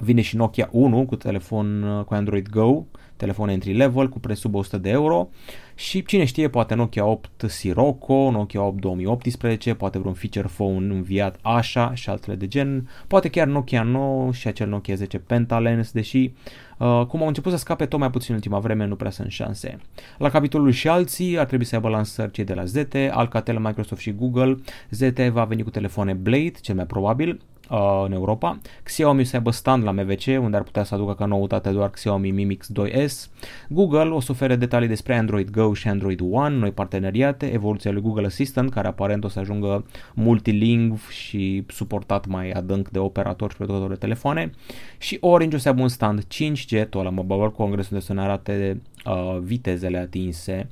Vine 0.00 0.20
și 0.20 0.36
Nokia 0.36 0.68
1 0.72 1.04
cu 1.06 1.16
telefon 1.16 1.82
uh, 1.82 2.04
cu 2.04 2.14
Android 2.14 2.48
Go, 2.48 2.84
telefon 3.16 3.48
entry 3.48 3.72
level 3.72 4.08
cu 4.08 4.18
preț 4.18 4.38
sub 4.38 4.54
100 4.54 4.78
de 4.78 4.90
euro 4.90 5.28
și 5.74 6.02
cine 6.02 6.24
știe 6.24 6.48
poate 6.48 6.74
Nokia 6.74 7.04
8 7.04 7.30
Sirocco, 7.46 8.30
Nokia 8.30 8.62
8 8.62 8.80
2018, 8.80 9.74
poate 9.74 9.98
vreun 9.98 10.14
feature 10.14 10.48
phone 10.56 10.94
înviat 10.94 11.38
așa 11.42 11.94
și 11.94 12.10
altele 12.10 12.36
de 12.36 12.46
gen, 12.46 12.88
poate 13.06 13.28
chiar 13.28 13.46
Nokia 13.46 13.82
9 13.82 14.32
și 14.32 14.48
acel 14.48 14.68
Nokia 14.68 14.94
10 14.94 15.18
Pentalens, 15.18 15.92
deși 15.92 16.32
Uh, 16.78 17.06
cum 17.06 17.20
au 17.20 17.26
început 17.26 17.52
să 17.52 17.58
scape 17.58 17.86
tot 17.86 17.98
mai 17.98 18.10
puțin 18.10 18.28
în 18.28 18.34
ultima 18.34 18.58
vreme, 18.58 18.86
nu 18.86 18.96
prea 18.96 19.10
sunt 19.10 19.30
șanse. 19.30 19.78
La 20.18 20.30
capitolul 20.30 20.70
și 20.70 20.88
alții 20.88 21.38
ar 21.38 21.46
trebui 21.46 21.64
să 21.64 21.74
aibă 21.74 21.88
lansări 21.88 22.30
cei 22.30 22.44
de 22.44 22.54
la 22.54 22.64
ZTE, 22.64 23.10
Alcatel, 23.12 23.58
Microsoft 23.58 24.00
și 24.00 24.12
Google. 24.12 24.56
ZTE 24.90 25.28
va 25.28 25.44
veni 25.44 25.62
cu 25.62 25.70
telefoane 25.70 26.12
Blade, 26.12 26.52
cel 26.60 26.74
mai 26.74 26.86
probabil, 26.86 27.40
uh, 27.70 28.02
în 28.04 28.12
Europa. 28.12 28.58
Xiaomi 28.82 29.24
să 29.24 29.36
aibă 29.36 29.50
stand 29.50 29.84
la 29.84 29.90
MVC, 29.90 30.26
unde 30.40 30.56
ar 30.56 30.62
putea 30.62 30.84
să 30.84 30.94
aducă 30.94 31.14
ca 31.14 31.24
noutate 31.24 31.70
doar 31.70 31.90
Xiaomi 31.90 32.30
Mi 32.30 32.44
Mix 32.44 32.70
2S. 32.72 33.30
Google 33.68 34.08
o 34.08 34.20
să 34.20 34.32
ofere 34.32 34.56
detalii 34.56 34.88
despre 34.88 35.16
Android 35.16 35.50
Go 35.50 35.74
și 35.74 35.88
Android 35.88 36.20
One, 36.30 36.56
noi 36.56 36.70
parteneriate, 36.70 37.52
evoluția 37.52 37.90
lui 37.90 38.02
Google 38.02 38.26
Assistant, 38.26 38.70
care 38.70 38.88
aparent 38.88 39.24
o 39.24 39.28
să 39.28 39.38
ajungă 39.38 39.84
multilingv 40.14 41.08
și 41.08 41.64
suportat 41.68 42.26
mai 42.26 42.50
adânc 42.50 42.88
de 42.88 42.98
operatori 42.98 43.50
și 43.50 43.56
producători 43.56 43.92
de 43.92 43.98
telefoane. 43.98 44.50
Și 44.98 45.18
Orange 45.20 45.56
o 45.56 45.58
să 45.58 45.68
aibă 45.68 45.82
un 45.82 45.88
stand 45.88 46.24
5G, 46.24 46.88
tot 46.88 47.02
la 47.02 47.10
Mobile 47.10 47.34
World 47.34 47.54
Congress, 47.54 47.90
unde 47.90 48.04
să 48.04 48.12
ne 48.12 48.20
arate 48.20 48.82
uh, 49.04 49.38
vitezele 49.42 49.98
atinse 49.98 50.68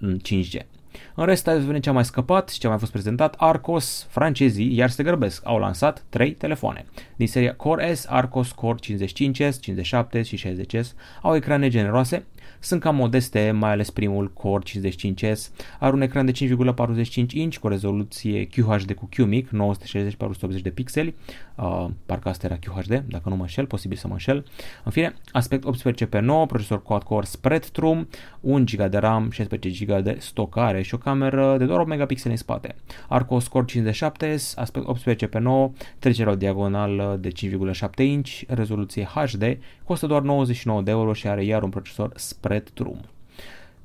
în 0.00 0.18
5G. 0.18 0.75
În 1.14 1.24
rest, 1.24 1.48
azi 1.48 1.66
vedem 1.66 1.80
ce 1.80 1.88
a 1.88 1.92
mai 1.92 2.04
scăpat 2.04 2.48
și 2.48 2.58
ce 2.58 2.66
a 2.66 2.70
mai 2.70 2.78
fost 2.78 2.92
prezentat. 2.92 3.34
Arcos, 3.38 4.06
francezii, 4.10 4.76
iar 4.76 4.90
se 4.90 5.02
grăbesc, 5.02 5.42
au 5.44 5.58
lansat 5.58 6.04
3 6.08 6.32
telefoane. 6.32 6.84
Din 7.16 7.26
seria 7.26 7.54
Core 7.54 7.94
S, 7.94 8.06
Arcos 8.08 8.52
Core 8.52 8.78
55S, 8.82 9.54
57S 9.60 10.24
și 10.24 10.48
60S 10.48 10.86
au 11.22 11.36
ecrane 11.36 11.68
generoase, 11.68 12.24
sunt 12.60 12.80
cam 12.80 12.94
modeste, 12.94 13.50
mai 13.50 13.70
ales 13.70 13.90
primul 13.90 14.32
Core 14.32 14.62
55S, 14.68 15.50
are 15.78 15.94
un 15.94 16.00
ecran 16.00 16.26
de 16.26 16.32
5,45 16.32 17.30
inch 17.32 17.56
cu 17.56 17.68
rezoluție 17.68 18.44
QHD 18.44 18.92
cu 18.92 19.08
QMIC, 19.16 19.48
960x180 19.48 20.62
de 20.62 20.70
pixeli, 20.70 21.14
uh, 21.54 21.86
parcă 22.06 22.28
asta 22.28 22.46
era 22.46 22.56
QHD, 22.56 23.04
dacă 23.08 23.28
nu 23.28 23.36
mă 23.36 23.42
înșel, 23.42 23.66
posibil 23.66 23.96
să 23.96 24.06
mă 24.06 24.12
înșel. 24.12 24.44
În 24.84 24.92
fine, 24.92 25.14
aspect 25.32 25.64
18 25.64 26.06
pe 26.06 26.20
9, 26.20 26.46
procesor 26.46 26.82
quad-core 26.82 27.26
Spreadtrum, 27.26 28.08
1 28.40 28.64
GB 28.64 28.84
de 28.90 28.98
RAM, 28.98 29.30
16 29.30 29.84
GB 29.84 30.02
de 30.02 30.16
stocare 30.20 30.82
și 30.82 30.94
o 30.94 30.98
cameră 30.98 31.56
de 31.58 31.64
doar 31.64 31.80
8 31.80 31.88
megapixeli 31.88 32.30
în 32.30 32.38
spate. 32.38 32.74
Arcos 33.08 33.48
Core 33.48 33.64
57S, 33.68 34.54
aspect 34.54 34.86
18 34.86 35.26
pe 35.26 35.38
9, 35.38 35.72
trecerea 35.98 36.32
o 36.32 36.36
diagonală 36.36 37.18
de 37.20 37.28
5,7 37.28 37.88
inch, 37.96 38.40
rezoluție 38.46 39.04
HD, 39.04 39.58
costă 39.84 40.06
doar 40.06 40.22
99 40.22 40.82
de 40.82 40.90
euro 40.90 41.12
și 41.12 41.28
are 41.28 41.44
iar 41.44 41.62
un 41.62 41.70
procesor 41.70 42.12
Spreadtrum. 42.14 42.45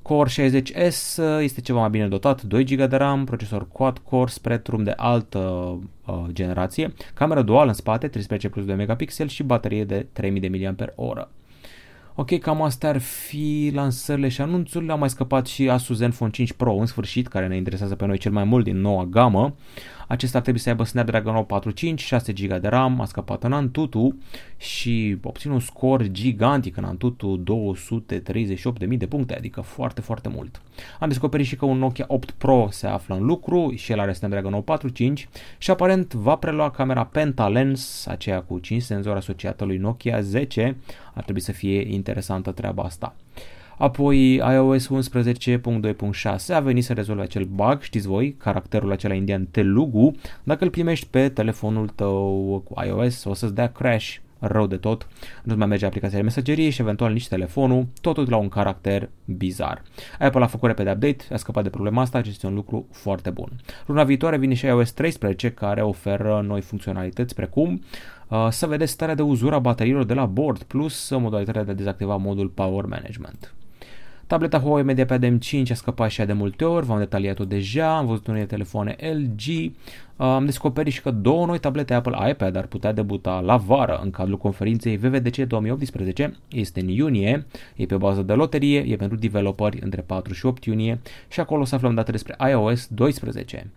Core 0.01 0.29
60S 0.29 1.17
este 1.39 1.61
ceva 1.61 1.79
mai 1.79 1.89
bine 1.89 2.07
dotat, 2.07 2.41
2 2.41 2.63
GB 2.63 2.89
de 2.89 2.95
RAM, 2.95 3.25
procesor 3.25 3.67
quad-core, 3.67 4.29
Spreadtrum 4.29 4.83
de 4.83 4.93
altă 4.95 5.39
uh, 6.05 6.23
generație, 6.31 6.93
cameră 7.13 7.41
duală 7.41 7.67
în 7.67 7.73
spate, 7.73 8.07
13 8.07 8.49
plus 8.49 8.65
2 8.65 8.75
megapixel 8.75 9.27
și 9.27 9.43
baterie 9.43 9.85
de 9.85 10.05
3000 10.13 10.75
mAh. 10.77 11.25
Ok, 12.21 12.39
cam 12.39 12.61
astea 12.61 12.89
ar 12.89 12.97
fi 12.97 13.71
lansările 13.73 14.27
și 14.27 14.41
anunțurile. 14.41 14.91
Am 14.91 14.99
mai 14.99 15.09
scăpat 15.09 15.47
și 15.47 15.69
Asus 15.69 15.97
Zenfone 15.97 16.31
5 16.31 16.53
Pro 16.53 16.73
în 16.73 16.85
sfârșit, 16.85 17.27
care 17.27 17.47
ne 17.47 17.55
interesează 17.55 17.95
pe 17.95 18.05
noi 18.05 18.17
cel 18.17 18.31
mai 18.31 18.43
mult 18.43 18.63
din 18.63 18.81
noua 18.81 19.05
gamă. 19.05 19.55
Acesta 20.07 20.37
ar 20.37 20.43
trebui 20.43 20.59
să 20.59 20.69
aibă 20.69 20.83
Snapdragon 20.83 21.35
845, 21.35 22.01
6 22.01 22.33
GB 22.33 22.53
de 22.53 22.67
RAM, 22.67 23.01
a 23.01 23.05
scăpat 23.05 23.43
în 23.43 23.53
Antutu 23.53 24.17
și 24.57 25.17
obține 25.23 25.53
un 25.53 25.59
scor 25.59 26.07
gigantic 26.07 26.77
în 26.77 26.83
Antutu, 26.83 27.43
238.000 28.89 28.97
de 28.97 29.07
puncte, 29.07 29.35
adică 29.35 29.61
foarte, 29.61 30.01
foarte 30.01 30.29
mult. 30.29 30.61
Am 30.99 31.07
descoperit 31.07 31.45
și 31.45 31.55
că 31.55 31.65
un 31.65 31.77
Nokia 31.77 32.05
8 32.07 32.31
Pro 32.31 32.67
se 32.71 32.87
află 32.87 33.15
în 33.15 33.25
lucru 33.25 33.73
și 33.75 33.91
el 33.91 33.99
are 33.99 34.13
Snapdragon 34.13 34.53
845 34.53 35.29
și 35.57 35.71
aparent 35.71 36.13
va 36.13 36.35
prelua 36.35 36.71
camera 36.71 37.03
Pentalens, 37.03 38.05
aceea 38.05 38.41
cu 38.41 38.59
5 38.59 38.81
senzori 38.81 39.17
asociată 39.17 39.65
lui 39.65 39.77
Nokia 39.77 40.21
10. 40.21 40.77
Ar 41.13 41.23
trebui 41.23 41.41
să 41.41 41.51
fie 41.51 41.93
interesantă 41.93 42.51
treaba 42.51 42.83
asta. 42.83 43.15
Apoi 43.77 44.35
iOS 44.35 44.89
11.2.6 44.89 46.53
a 46.53 46.59
venit 46.59 46.83
să 46.83 46.93
rezolve 46.93 47.21
acel 47.21 47.43
bug, 47.43 47.81
știți 47.81 48.07
voi, 48.07 48.35
caracterul 48.37 48.91
acela 48.91 49.13
indian 49.13 49.47
Telugu, 49.51 50.15
dacă 50.43 50.63
îl 50.63 50.69
primești 50.69 51.07
pe 51.09 51.29
telefonul 51.29 51.87
tău 51.87 52.61
cu 52.65 52.83
iOS 52.85 53.23
o 53.23 53.33
să-ți 53.33 53.55
dea 53.55 53.71
crash 53.71 54.15
rău 54.41 54.67
de 54.67 54.77
tot, 54.77 55.07
nu 55.43 55.55
mai 55.55 55.67
merge 55.67 55.85
aplicația 55.85 56.17
de 56.17 56.23
mesagerie 56.23 56.69
și 56.69 56.81
eventual 56.81 57.11
nici 57.11 57.27
telefonul, 57.27 57.87
totul 58.01 58.29
la 58.29 58.37
un 58.37 58.49
caracter 58.49 59.09
bizar. 59.25 59.81
Apple 60.19 60.43
a 60.43 60.47
făcut 60.47 60.67
repede 60.67 60.91
update, 60.91 61.33
a 61.33 61.35
scăpat 61.35 61.63
de 61.63 61.69
problema 61.69 62.01
asta, 62.01 62.21
este 62.25 62.47
un 62.47 62.53
lucru 62.53 62.87
foarte 62.91 63.29
bun. 63.29 63.49
Luna 63.85 64.03
viitoare 64.03 64.37
vine 64.37 64.53
și 64.53 64.65
iOS 64.65 64.91
13 64.91 65.51
care 65.51 65.81
oferă 65.81 66.43
noi 66.47 66.61
funcționalități 66.61 67.35
precum 67.35 67.81
uh, 68.27 68.47
să 68.49 68.67
vedeți 68.67 68.91
starea 68.91 69.15
de 69.15 69.21
uzură 69.21 69.55
a 69.55 69.59
bateriilor 69.59 70.03
de 70.03 70.13
la 70.13 70.25
bord 70.25 70.63
plus 70.63 71.09
modalitatea 71.09 71.63
de 71.63 71.71
a 71.71 71.73
dezactiva 71.73 72.15
modul 72.15 72.47
Power 72.47 72.85
Management. 72.85 73.53
Tableta 74.31 74.59
Huawei 74.59 74.83
MediaPad 74.83 75.25
M5 75.25 75.71
a 75.71 75.73
scăpat 75.73 76.09
și 76.09 76.21
de 76.21 76.33
multe 76.33 76.65
ori, 76.65 76.85
v-am 76.85 76.97
detaliat-o 76.97 77.45
deja, 77.45 77.97
am 77.97 78.05
văzut 78.05 78.27
unele 78.27 78.45
telefoane 78.45 78.95
LG, 78.99 79.71
am 80.15 80.45
descoperit 80.45 80.93
și 80.93 81.01
că 81.01 81.11
două 81.11 81.45
noi 81.45 81.59
tablete 81.59 81.93
Apple 81.93 82.29
iPad 82.29 82.55
ar 82.55 82.65
putea 82.65 82.91
debuta 82.91 83.39
la 83.39 83.57
vară 83.57 83.99
în 84.03 84.11
cadrul 84.11 84.37
conferinței 84.37 84.97
VVDC 84.97 85.35
2018, 85.35 86.37
este 86.49 86.79
în 86.79 86.87
iunie, 86.87 87.45
e 87.75 87.85
pe 87.85 87.95
bază 87.95 88.21
de 88.21 88.33
loterie, 88.33 88.79
e 88.79 88.95
pentru 88.95 89.17
developeri 89.17 89.79
între 89.81 90.01
4 90.01 90.33
și 90.33 90.45
8 90.45 90.65
iunie 90.65 90.99
și 91.27 91.39
acolo 91.39 91.61
o 91.61 91.65
să 91.65 91.75
aflăm 91.75 91.93
date 91.93 92.11
despre 92.11 92.35
iOS 92.49 92.87
12. 92.87 93.69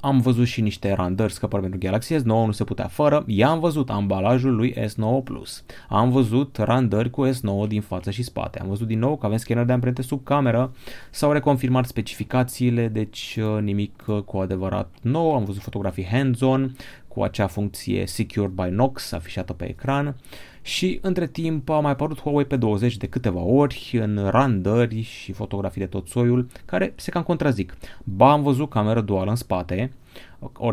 Am 0.00 0.20
văzut 0.20 0.46
și 0.46 0.60
niște 0.60 0.92
randări 0.92 1.32
scăpări 1.32 1.62
pentru 1.62 1.78
Galaxy 1.78 2.14
S9, 2.14 2.22
nu 2.22 2.52
se 2.52 2.64
putea 2.64 2.86
fără. 2.86 3.24
I-am 3.26 3.60
văzut 3.60 3.90
ambalajul 3.90 4.54
lui 4.54 4.74
S9 4.74 5.24
Plus. 5.24 5.64
Am 5.88 6.10
văzut 6.10 6.56
randări 6.56 7.10
cu 7.10 7.28
S9 7.28 7.68
din 7.68 7.80
față 7.80 8.10
și 8.10 8.22
spate. 8.22 8.58
Am 8.60 8.68
văzut 8.68 8.86
din 8.86 8.98
nou 8.98 9.16
că 9.16 9.26
avem 9.26 9.38
scanner 9.38 9.64
de 9.64 9.72
amprente 9.72 10.02
sub 10.02 10.24
cameră. 10.24 10.72
S-au 11.10 11.32
reconfirmat 11.32 11.86
specificațiile, 11.86 12.88
deci 12.88 13.38
uh, 13.40 13.62
nimic 13.62 14.04
uh, 14.06 14.20
cu 14.20 14.36
adevărat 14.36 14.94
nou. 15.02 15.34
Am 15.34 15.44
văzut 15.44 15.62
fotografii 15.62 16.06
hands-on 16.06 16.74
cu 17.18 17.24
acea 17.24 17.46
funcție 17.46 18.06
Secured 18.06 18.50
by 18.50 18.68
Knox 18.68 19.12
afișată 19.12 19.52
pe 19.52 19.68
ecran 19.68 20.16
și 20.62 20.98
între 21.02 21.26
timp 21.26 21.68
a 21.68 21.80
mai 21.80 21.90
apărut 21.90 22.20
Huawei 22.20 22.46
P20 22.46 22.96
de 22.98 23.06
câteva 23.06 23.40
ori 23.40 23.98
în 24.00 24.28
randări 24.30 25.02
și 25.02 25.32
fotografii 25.32 25.80
de 25.80 25.86
tot 25.86 26.08
soiul 26.08 26.46
care 26.64 26.92
se 26.96 27.10
cam 27.10 27.22
contrazic. 27.22 27.76
Ba 28.04 28.32
am 28.32 28.42
văzut 28.42 28.70
cameră 28.70 29.00
duală 29.00 29.30
în 29.30 29.36
spate, 29.36 29.92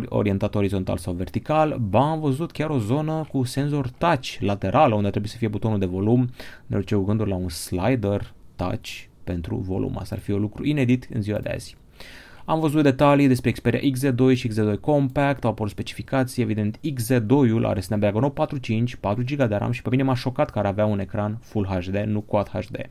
orientat 0.05 0.55
orizontal 0.55 0.97
sau 0.97 1.13
vertical, 1.13 1.77
ba 1.89 2.11
am 2.11 2.19
văzut 2.19 2.51
chiar 2.51 2.69
o 2.69 2.77
zonă 2.77 3.25
cu 3.31 3.43
senzor 3.43 3.89
touch 3.89 4.37
lateral 4.39 4.91
unde 4.91 5.09
trebuie 5.09 5.31
să 5.31 5.37
fie 5.37 5.47
butonul 5.47 5.79
de 5.79 5.85
volum, 5.85 6.29
ne 6.65 6.77
duce 6.77 6.95
gânduri 7.05 7.29
la 7.29 7.35
un 7.35 7.49
slider 7.49 8.33
touch 8.55 8.89
pentru 9.23 9.55
volum. 9.55 9.97
Asta 9.97 10.15
ar 10.15 10.21
fi 10.21 10.31
un 10.31 10.41
lucru 10.41 10.65
inedit 10.65 11.07
în 11.13 11.21
ziua 11.21 11.39
de 11.39 11.49
azi. 11.49 11.77
Am 12.47 12.59
văzut 12.59 12.83
detalii 12.83 13.27
despre 13.27 13.51
Xperia 13.51 13.79
XZ2 13.79 14.35
și 14.35 14.49
XZ2 14.49 14.79
Compact, 14.81 15.43
au 15.43 15.49
apărut 15.49 15.71
specificații, 15.71 16.43
evident 16.43 16.77
XZ2-ul 16.77 17.63
are 17.63 17.79
Snapdragon 17.79 18.23
845, 18.23 18.95
4 18.95 19.23
GB 19.23 19.43
de 19.43 19.55
RAM 19.55 19.71
și 19.71 19.81
pe 19.81 19.89
mine 19.89 20.03
m-a 20.03 20.15
șocat 20.15 20.49
că 20.49 20.59
ar 20.59 20.65
avea 20.65 20.85
un 20.85 20.99
ecran 20.99 21.37
Full 21.41 21.65
HD, 21.65 21.97
nu 21.97 22.21
Quad 22.21 22.47
HD. 22.47 22.89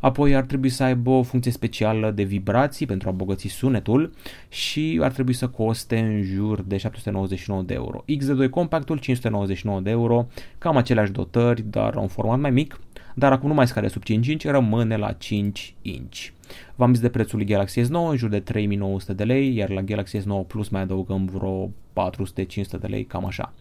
Apoi 0.00 0.34
ar 0.34 0.42
trebui 0.44 0.68
să 0.68 0.82
aibă 0.82 1.10
o 1.10 1.22
funcție 1.22 1.52
specială 1.52 2.10
de 2.10 2.22
vibrații 2.22 2.86
pentru 2.86 3.08
a 3.08 3.12
bogăți 3.12 3.48
sunetul 3.48 4.12
și 4.48 4.98
ar 5.02 5.12
trebui 5.12 5.32
să 5.32 5.48
coste 5.48 5.98
în 5.98 6.22
jur 6.22 6.62
de 6.62 6.76
799 6.76 7.62
de 7.62 7.74
euro. 7.74 8.04
XZ2 8.18 8.50
Compactul 8.50 8.98
599 8.98 9.80
de 9.80 9.90
euro, 9.90 10.26
cam 10.58 10.76
aceleași 10.76 11.12
dotări, 11.12 11.64
dar 11.70 11.94
un 11.94 12.08
format 12.08 12.40
mai 12.40 12.50
mic, 12.50 12.80
dar 13.14 13.32
acum 13.32 13.48
nu 13.48 13.54
mai 13.54 13.66
scade 13.66 13.88
sub 13.88 14.02
5 14.02 14.26
inch, 14.26 14.44
rămâne 14.44 14.96
la 14.96 15.12
5 15.12 15.74
inch. 15.82 16.28
V-am 16.74 16.92
zis 16.92 17.02
de 17.02 17.08
prețul 17.08 17.38
lui 17.38 17.46
Galaxy 17.46 17.80
S9 17.80 18.10
în 18.10 18.16
jur 18.16 18.28
de 18.28 18.40
3900 18.40 19.12
de 19.12 19.24
lei, 19.24 19.56
iar 19.56 19.70
la 19.70 19.80
Galaxy 19.80 20.18
S9 20.18 20.46
Plus 20.46 20.68
mai 20.68 20.80
adăugăm 20.80 21.24
vreo 21.24 21.68
400-500 21.68 21.72
de 22.80 22.86
lei, 22.86 23.04
cam 23.04 23.24
așa. 23.24 23.52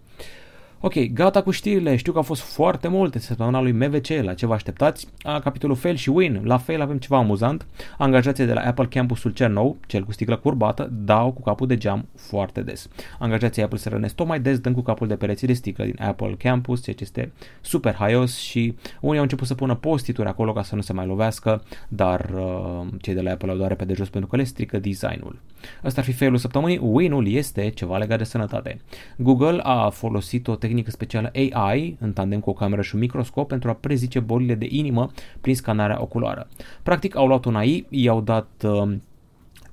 Ok, 0.84 0.94
gata 1.14 1.42
cu 1.42 1.52
știrile, 1.52 1.96
știu 1.96 2.12
că 2.12 2.18
au 2.18 2.24
fost 2.24 2.42
foarte 2.42 2.88
multe 2.88 3.20
săptămâna 3.20 3.62
lui 3.62 3.72
MVC, 3.72 4.08
la 4.08 4.34
ce 4.34 4.46
vă 4.46 4.54
așteptați? 4.54 5.08
A, 5.22 5.40
capitolul 5.40 5.76
fail 5.76 5.96
și 5.96 6.10
win, 6.10 6.42
la 6.44 6.58
fail 6.58 6.82
avem 6.82 6.98
ceva 6.98 7.18
amuzant, 7.18 7.66
angajații 7.98 8.46
de 8.46 8.54
la 8.54 8.62
Apple 8.62 8.86
Campusul 8.86 9.32
cel 9.32 9.52
nou, 9.52 9.78
cel 9.88 10.04
cu 10.04 10.12
sticlă 10.12 10.38
curbată, 10.38 10.90
dau 10.92 11.32
cu 11.32 11.42
capul 11.42 11.68
de 11.68 11.78
geam 11.78 12.06
foarte 12.16 12.62
des. 12.62 12.90
Angajații 13.20 13.62
Apple 13.62 13.78
se 13.78 13.90
rănesc 13.90 14.16
tot 14.16 14.28
mai 14.28 14.40
des 14.40 14.60
dând 14.60 14.76
cu 14.76 14.82
capul 14.82 15.08
de 15.08 15.16
pereții 15.16 15.48
de 15.48 15.54
sticlă 15.54 15.84
din 15.84 15.96
Apple 16.00 16.36
Campus, 16.38 16.84
ceea 16.84 16.96
ce 16.96 17.04
este 17.04 17.32
super 17.62 17.94
haios 17.94 18.38
și 18.38 18.76
unii 19.00 19.18
au 19.18 19.24
început 19.24 19.48
să 19.48 19.56
pună 19.56 19.76
postituri 19.76 20.28
acolo 20.28 20.54
ca 20.54 20.64
să 20.64 20.76
nu 20.76 20.82
se 20.82 20.94
mai 20.94 21.06
lovească, 21.06 21.64
dar 21.88 22.30
uh, 22.36 22.88
cei 23.02 23.14
de 23.14 23.22
la 23.22 23.32
Apple 23.32 23.52
au 23.52 23.58
doar 23.58 23.76
pe 23.76 23.86
de 23.86 23.94
jos 23.94 24.10
pentru 24.10 24.30
că 24.30 24.36
le 24.36 24.44
strică 24.44 24.80
designul. 24.80 25.40
Asta 25.84 26.00
ar 26.00 26.06
fi 26.06 26.14
failul 26.14 26.38
săptămânii, 26.38 26.80
win-ul 26.82 27.28
este 27.28 27.70
ceva 27.70 27.98
legat 27.98 28.18
de 28.18 28.24
sănătate. 28.24 28.82
Google 29.18 29.60
a 29.64 29.90
folosit 29.90 30.48
o 30.48 30.56
tehnică 30.56 30.92
specială 30.92 31.32
AI 31.34 31.98
în 32.00 32.14
tandem 32.14 32.40
cu 32.40 32.50
o 32.50 32.54
cameră 32.54 32.82
și 32.82 32.96
un 32.96 33.00
microscop 33.00 33.48
pentru 33.48 33.70
a 33.70 33.74
prezice 33.74 34.20
bolile 34.20 34.56
de 34.56 34.68
inimă 34.70 35.12
prin 35.42 35.56
scanarea 35.56 36.02
oculară. 36.02 36.48
Practic 36.84 37.16
au 37.16 37.28
luat 37.28 37.46
un 37.46 37.56
AI, 37.56 37.86
i-au 37.90 38.22
dat 38.22 38.50
uh, 38.64 38.94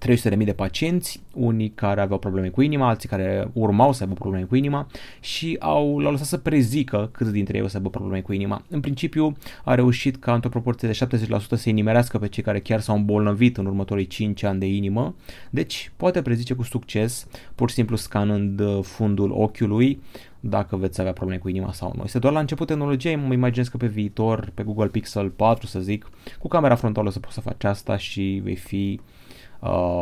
300.000 0.07 0.45
de 0.45 0.53
pacienți, 0.53 1.21
unii 1.35 1.69
care 1.69 2.01
aveau 2.01 2.19
probleme 2.19 2.49
cu 2.49 2.61
inima, 2.63 2.89
alții 2.89 3.09
care 3.09 3.51
urmau 3.53 3.93
să 3.93 4.03
aibă 4.03 4.15
probleme 4.15 4.45
cu 4.45 4.57
inima 4.57 4.87
și 5.21 5.57
au, 5.61 5.99
l-au 5.99 6.11
lăsat 6.11 6.27
să 6.27 6.37
prezică 6.37 7.09
câți 7.13 7.33
dintre 7.33 7.57
ei 7.57 7.65
o 7.65 7.69
să 7.69 7.77
aibă 7.77 7.91
probleme 7.91 8.21
cu 8.21 8.33
inima. 8.33 8.63
În 8.69 8.81
principiu 8.81 9.37
a 9.65 9.75
reușit 9.75 10.17
ca 10.17 10.35
într-o 10.35 10.49
proporție 10.49 10.89
de 10.89 11.27
70% 11.27 11.39
să 11.39 11.71
nimerească 11.71 12.19
pe 12.19 12.29
cei 12.29 12.43
care 12.43 12.61
chiar 12.61 12.81
s-au 12.81 12.97
îmbolnăvit 12.97 13.57
în 13.57 13.67
următorii 13.67 14.07
5 14.07 14.43
ani 14.43 14.59
de 14.59 14.67
inimă, 14.67 15.15
deci 15.51 15.93
poate 15.97 16.23
prezice 16.23 16.55
cu 16.55 16.63
succes, 16.63 17.27
pur 17.55 17.69
și 17.69 17.75
simplu 17.75 17.97
scanând 17.97 18.61
uh, 18.61 18.79
fundul 18.83 19.31
ochiului, 19.33 20.01
dacă 20.41 20.77
veți 20.77 21.01
avea 21.01 21.13
probleme 21.13 21.41
cu 21.41 21.49
inima 21.49 21.73
sau 21.73 21.93
nu. 21.97 22.03
Este 22.05 22.19
doar 22.19 22.33
la 22.33 22.41
început 22.41 22.67
tehnologiei, 22.67 23.17
mă 23.17 23.33
imaginez 23.33 23.69
că 23.69 23.77
pe 23.77 23.87
viitor, 23.87 24.51
pe 24.55 24.63
Google 24.63 24.87
Pixel 24.87 25.29
4 25.29 25.67
să 25.67 25.81
zic, 25.81 26.11
cu 26.39 26.49
camera 26.49 26.75
frontală 26.75 27.11
să 27.11 27.21
poți 27.21 27.35
să 27.35 27.41
faci 27.41 27.65
asta 27.65 27.97
și 27.97 28.41
vei 28.45 28.57
fi 28.57 29.01
uh, 29.03 29.18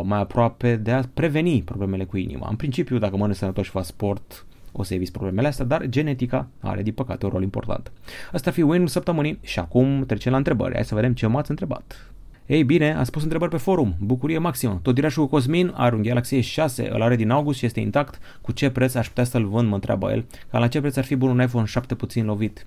mai 0.03 0.21
aproape 0.21 0.77
de 0.77 0.91
a 0.91 1.03
preveni 1.15 1.63
problemele 1.63 2.05
cu 2.05 2.17
inima. 2.17 2.47
În 2.51 2.57
principiu, 2.57 2.99
dacă 2.99 3.17
mănânci 3.17 3.37
sănătos 3.37 3.65
și 3.65 3.71
faci 3.71 3.85
sport, 3.85 4.47
o 4.73 4.83
să 4.83 4.95
eviți 4.95 5.13
problemele 5.13 5.49
astea, 5.49 5.65
dar 5.65 5.87
genetica 5.87 6.49
are, 6.61 6.83
din 6.83 6.93
păcate, 6.93 7.25
un 7.25 7.31
rol 7.33 7.43
important. 7.43 7.93
Asta 8.33 8.49
ar 8.49 8.55
fi 8.55 8.63
win 8.63 8.87
săptămânii 8.87 9.39
și 9.43 9.59
acum 9.59 10.05
trecem 10.07 10.33
la 10.33 10.39
întrebări. 10.39 10.75
Hai 10.75 10.85
să 10.85 10.95
vedem 10.95 11.13
ce 11.15 11.27
m-ați 11.27 11.51
întrebat. 11.51 12.11
Ei 12.47 12.65
bine, 12.65 12.95
a 12.95 13.05
spus 13.05 13.23
întrebări 13.23 13.51
pe 13.51 13.57
forum. 13.57 13.95
Bucurie 14.01 14.39
maximă. 14.39 14.79
Tot 14.83 14.95
dirașul 14.95 15.23
cu 15.23 15.31
Cosmin 15.31 15.73
are 15.75 15.95
un 15.95 16.03
Galaxy 16.03 16.41
S6, 16.41 16.91
îl 16.91 17.03
are 17.03 17.17
din 17.17 17.31
august 17.31 17.59
și 17.59 17.67
este 17.67 17.81
intact. 17.81 18.19
Cu 18.41 18.53
ce 18.53 18.71
preț 18.71 18.95
aș 18.95 19.09
putea 19.09 19.25
să-l 19.25 19.47
vând, 19.47 19.69
mă 19.69 19.75
întreabă 19.75 20.11
el. 20.11 20.25
Ca 20.51 20.59
la 20.59 20.69
ce 20.69 20.81
preț 20.81 20.97
ar 20.97 21.05
fi 21.05 21.15
bun 21.15 21.31
un 21.31 21.43
iPhone 21.43 21.67
7 21.67 21.95
puțin 21.95 22.25
lovit? 22.25 22.67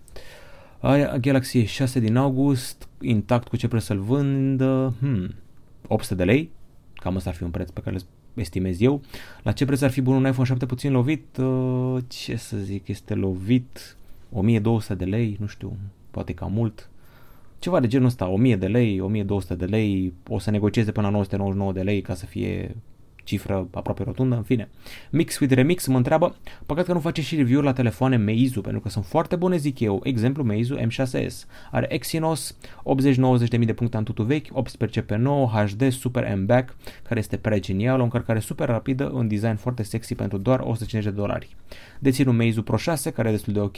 Galaxy 1.22 1.65
S6 1.65 1.93
din 1.93 2.15
august, 2.15 2.88
intact, 3.01 3.48
cu 3.48 3.55
ce 3.55 3.67
preț 3.67 3.84
să-l 3.84 4.00
vând? 4.00 4.62
Hmm, 5.00 5.36
800 5.88 6.15
de 6.15 6.24
lei? 6.24 6.51
Cam 7.00 7.15
ăsta 7.15 7.29
ar 7.29 7.36
fi 7.36 7.44
un 7.44 7.50
preț 7.50 7.70
pe 7.70 7.82
care 7.82 7.96
îl 7.96 8.01
estimez 8.34 8.82
eu. 8.82 9.01
La 9.44 9.51
ce 9.51 9.65
preț 9.65 9.82
ar 9.82 9.91
fi 9.91 10.01
bun 10.01 10.15
un 10.15 10.25
iPhone 10.27 10.48
7 10.48 10.65
puțin 10.65 10.91
lovit? 10.91 11.38
Uh, 11.38 11.98
ce 12.08 12.36
să 12.36 12.58
zic, 12.58 12.88
este 12.88 13.13
lovit 13.13 13.98
1200 14.32 14.96
de 14.96 15.06
lei, 15.06 15.38
nu 15.39 15.46
știu, 15.46 15.77
poate 16.12 16.34
cam 16.34 16.51
mult. 16.51 16.89
Ceva 17.60 17.79
de 17.79 17.88
genul 17.88 18.08
ăsta, 18.08 18.27
1000 18.27 18.56
de 18.56 18.68
lei, 18.68 19.00
1200 19.00 19.56
de 19.56 19.65
lei, 19.65 20.13
o 20.27 20.39
să 20.39 20.51
negocieze 20.51 20.91
până 20.91 21.06
la 21.06 21.12
999 21.12 21.74
de 21.74 21.91
lei 21.91 22.01
ca 22.01 22.13
să 22.13 22.25
fie 22.25 22.75
cifră 23.29 23.67
aproape 23.74 24.03
rotundă, 24.03 24.36
în 24.36 24.43
fine. 24.43 24.69
Mix 25.09 25.39
with 25.39 25.53
Remix 25.53 25.88
mă 25.88 25.98
întreabă, 25.98 26.36
păcat 26.65 26.86
că 26.86 26.93
nu 26.93 27.00
face 27.00 27.21
și 27.21 27.36
review 27.36 27.62
la 27.62 27.74
telefoane 27.74 28.15
Meizu, 28.15 28.62
pentru 28.62 28.79
că 28.81 28.89
sunt 28.89 29.05
foarte 29.05 29.36
bune, 29.36 29.57
zic 29.57 29.79
eu. 29.79 30.00
Exemplu, 30.03 30.43
Meizu 30.43 30.75
M6S. 30.75 31.45
Are 31.71 31.93
Exynos, 31.93 32.57
80-90.000 33.57 33.65
de 33.65 33.74
puncte 33.74 33.98
Antutu 33.98 34.24
vechi, 34.24 34.48
18 34.51 35.01
pe 35.01 35.15
9, 35.15 35.48
HD, 35.48 35.91
Super 35.91 36.36
M-Back, 36.36 36.75
care 37.03 37.19
este 37.19 37.38
prea 37.38 37.59
genial, 37.59 38.00
o 38.00 38.03
încărcare 38.03 38.39
super 38.39 38.67
rapidă, 38.67 39.12
un 39.13 39.27
design 39.27 39.55
foarte 39.55 39.83
sexy 39.83 40.15
pentru 40.15 40.38
doar 40.38 40.59
150 40.59 41.13
de 41.13 41.19
dolari. 41.19 41.55
Dețin 42.00 42.27
un 42.27 42.36
Meizu 42.36 42.63
Pro 42.63 42.77
6, 42.77 43.12
care 43.12 43.27
e 43.27 43.31
destul 43.31 43.53
de 43.53 43.59
ok, 43.59 43.77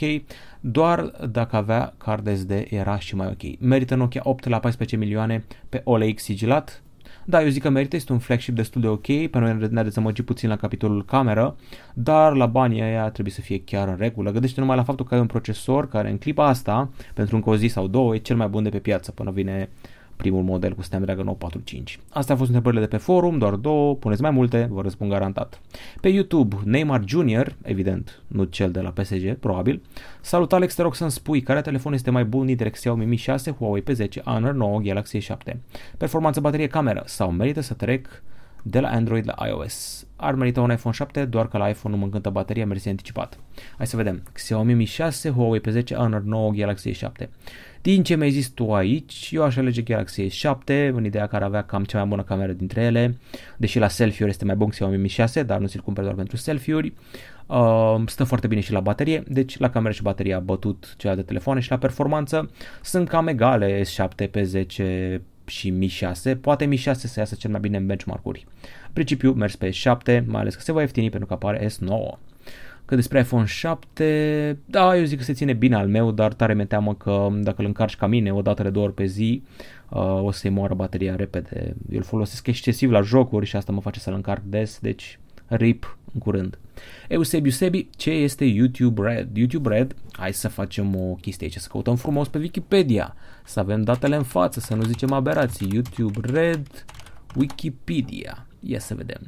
doar 0.60 1.00
dacă 1.30 1.56
avea 1.56 1.94
card 1.96 2.36
SD 2.36 2.50
era 2.68 2.98
și 2.98 3.14
mai 3.14 3.26
ok. 3.26 3.60
Merită 3.60 3.94
Nokia 3.94 4.20
8 4.24 4.48
la 4.48 4.58
14 4.58 4.96
milioane 4.96 5.44
pe 5.68 5.80
OLX 5.84 6.22
sigilat, 6.22 6.82
da, 7.24 7.42
eu 7.42 7.48
zic 7.48 7.62
că 7.62 7.68
merită, 7.68 7.96
este 7.96 8.12
un 8.12 8.18
flagship 8.18 8.54
destul 8.54 8.80
de 8.80 8.86
ok, 8.86 9.06
pe 9.06 9.38
noi 9.38 9.68
ne-a 9.70 9.82
dezamăgit 9.82 10.24
puțin 10.24 10.48
la 10.48 10.56
capitolul 10.56 11.04
cameră, 11.04 11.56
dar 11.94 12.34
la 12.34 12.46
banii 12.46 12.82
aia 12.82 13.10
trebuie 13.10 13.34
să 13.34 13.40
fie 13.40 13.62
chiar 13.64 13.88
în 13.88 13.96
regulă. 13.96 14.30
Gândește 14.30 14.60
numai 14.60 14.76
la 14.76 14.82
faptul 14.82 15.06
că 15.06 15.14
ai 15.14 15.20
un 15.20 15.26
procesor 15.26 15.88
care 15.88 16.10
în 16.10 16.18
clipa 16.18 16.46
asta, 16.46 16.90
pentru 17.14 17.36
încă 17.36 17.50
o 17.50 17.56
zi 17.56 17.66
sau 17.66 17.86
două, 17.86 18.14
e 18.14 18.18
cel 18.18 18.36
mai 18.36 18.48
bun 18.48 18.62
de 18.62 18.68
pe 18.68 18.78
piață 18.78 19.10
până 19.10 19.30
vine 19.30 19.68
primul 20.16 20.42
model 20.42 20.74
cu 20.74 20.82
Snapdragon 20.82 21.26
845. 21.26 21.98
Astea 22.10 22.32
au 22.32 22.40
fost 22.40 22.50
întrebările 22.50 22.80
de 22.80 22.96
pe 22.96 22.96
forum, 22.96 23.38
doar 23.38 23.54
două, 23.54 23.94
puneți 23.94 24.22
mai 24.22 24.30
multe, 24.30 24.68
vă 24.70 24.82
răspund 24.82 25.10
garantat. 25.10 25.60
Pe 26.00 26.08
YouTube, 26.08 26.56
Neymar 26.64 27.02
Jr., 27.04 27.54
evident, 27.62 28.22
nu 28.26 28.44
cel 28.44 28.70
de 28.70 28.80
la 28.80 28.90
PSG, 28.90 29.34
probabil. 29.34 29.82
Salut 30.20 30.52
Alex, 30.52 30.74
te 30.74 30.82
rog 30.82 30.94
să-mi 30.94 31.10
spui 31.10 31.40
care 31.40 31.60
telefon 31.60 31.92
este 31.92 32.10
mai 32.10 32.24
bun 32.24 32.46
dintre 32.46 32.70
Xiaomi 32.70 33.04
Mi 33.04 33.16
6, 33.16 33.50
Huawei 33.50 33.82
P10, 33.82 34.22
Honor 34.24 34.52
9, 34.52 34.80
Galaxy 34.80 35.18
7. 35.18 35.60
Performanță 35.96 36.40
baterie 36.40 36.66
cameră 36.66 37.02
sau 37.06 37.30
merită 37.30 37.60
să 37.60 37.74
trec 37.74 38.22
de 38.62 38.80
la 38.80 38.88
Android 38.88 39.24
la 39.26 39.46
iOS. 39.46 40.06
Ar 40.16 40.34
merita 40.34 40.60
un 40.60 40.70
iPhone 40.70 40.94
7, 40.94 41.24
doar 41.24 41.48
că 41.48 41.58
la 41.58 41.68
iPhone 41.68 41.94
nu 41.94 42.00
mă 42.00 42.06
încântă 42.06 42.30
bateria, 42.30 42.66
mersi 42.66 42.88
anticipat. 42.88 43.38
Hai 43.76 43.86
să 43.86 43.96
vedem. 43.96 44.22
Xiaomi 44.32 44.74
Mi 44.74 44.84
6, 44.84 45.30
Huawei 45.30 45.60
P10, 45.60 45.94
Honor 45.94 46.22
9, 46.22 46.50
Galaxy 46.50 46.90
S7. 46.90 47.28
Din 47.82 48.02
ce 48.02 48.16
mi-ai 48.16 48.30
zis 48.30 48.48
tu 48.48 48.74
aici, 48.74 49.28
eu 49.32 49.42
aș 49.42 49.56
alege 49.56 49.82
Galaxy 49.82 50.26
S7, 50.28 50.90
în 50.92 51.04
ideea 51.04 51.26
care 51.26 51.44
avea 51.44 51.62
cam 51.62 51.84
cea 51.84 51.98
mai 51.98 52.06
bună 52.06 52.22
cameră 52.22 52.52
dintre 52.52 52.82
ele, 52.82 53.16
deși 53.56 53.78
la 53.78 53.88
selfie-uri 53.88 54.30
este 54.30 54.44
mai 54.44 54.54
bun 54.54 54.68
Xiaomi 54.68 54.96
Mi 54.96 55.08
6, 55.08 55.42
dar 55.42 55.58
nu 55.58 55.66
ți-l 55.66 55.80
cumperi 55.80 56.06
doar 56.06 56.18
pentru 56.18 56.36
selfie-uri. 56.36 56.92
Uh, 57.46 58.02
stă 58.06 58.24
foarte 58.24 58.46
bine 58.46 58.60
și 58.60 58.72
la 58.72 58.80
baterie, 58.80 59.22
deci 59.26 59.58
la 59.58 59.70
cameră 59.70 59.92
și 59.92 60.02
bateria 60.02 60.36
a 60.36 60.40
bătut 60.40 60.94
celelalte 60.96 61.26
telefoane 61.26 61.60
și 61.60 61.70
la 61.70 61.78
performanță 61.78 62.50
sunt 62.82 63.08
cam 63.08 63.26
egale 63.26 63.82
S7 63.82 64.28
P10 64.28 65.20
și 65.44 65.70
Mi 65.70 65.86
6, 65.86 66.36
poate 66.36 66.64
Mi 66.64 66.76
6 66.76 67.06
să 67.06 67.18
iasă 67.18 67.34
cel 67.34 67.50
mai 67.50 67.60
bine 67.60 67.76
în 67.76 67.86
benchmark-uri. 67.86 68.46
Principiu 68.92 69.32
mers 69.32 69.56
pe 69.56 69.70
S7, 69.70 70.24
mai 70.24 70.40
ales 70.40 70.54
că 70.54 70.60
se 70.60 70.72
va 70.72 70.80
ieftini 70.80 71.10
pentru 71.10 71.28
că 71.28 71.34
apare 71.34 71.66
S9. 71.66 72.18
Că 72.92 72.98
despre 72.98 73.20
iPhone 73.20 73.46
7, 73.46 74.58
da, 74.64 74.96
eu 74.96 75.04
zic 75.04 75.18
că 75.18 75.24
se 75.24 75.32
ține 75.32 75.52
bine 75.52 75.74
al 75.74 75.88
meu, 75.88 76.10
dar 76.10 76.32
tare 76.32 76.54
mi 76.54 76.66
teamă 76.66 76.94
că 76.94 77.28
dacă 77.32 77.60
îl 77.60 77.66
încarci 77.66 77.96
ca 77.96 78.06
mine 78.06 78.32
o 78.32 78.42
dată 78.42 78.62
de 78.62 78.70
două 78.70 78.84
ori 78.84 78.94
pe 78.94 79.04
zi, 79.04 79.42
uh, 79.88 80.22
o 80.22 80.30
să-i 80.30 80.50
moară 80.50 80.74
bateria 80.74 81.16
repede. 81.16 81.76
Eu 81.90 81.98
îl 81.98 82.02
folosesc 82.02 82.46
excesiv 82.46 82.90
la 82.90 83.00
jocuri 83.00 83.46
și 83.46 83.56
asta 83.56 83.72
mă 83.72 83.80
face 83.80 84.00
să-l 84.00 84.14
încarc 84.14 84.42
des, 84.42 84.78
deci 84.80 85.18
RIP 85.46 85.98
în 86.14 86.20
curând. 86.20 86.58
Eusebiu 87.08 87.50
Sebi, 87.50 87.88
ce 87.96 88.10
este 88.10 88.44
YouTube 88.44 89.02
Red? 89.02 89.36
YouTube 89.36 89.74
Red, 89.74 89.94
hai 90.12 90.32
să 90.32 90.48
facem 90.48 90.96
o 90.96 91.14
chestie 91.14 91.46
aici, 91.46 91.60
să 91.60 91.68
căutăm 91.70 91.96
frumos 91.96 92.28
pe 92.28 92.38
Wikipedia, 92.38 93.14
să 93.44 93.60
avem 93.60 93.82
datele 93.82 94.16
în 94.16 94.24
față, 94.24 94.60
să 94.60 94.74
nu 94.74 94.82
zicem 94.82 95.12
aberații. 95.12 95.68
YouTube 95.72 96.20
Red, 96.32 96.84
Wikipedia. 97.36 98.46
Ia 98.64 98.78
să 98.78 98.94
vedem. 98.94 99.20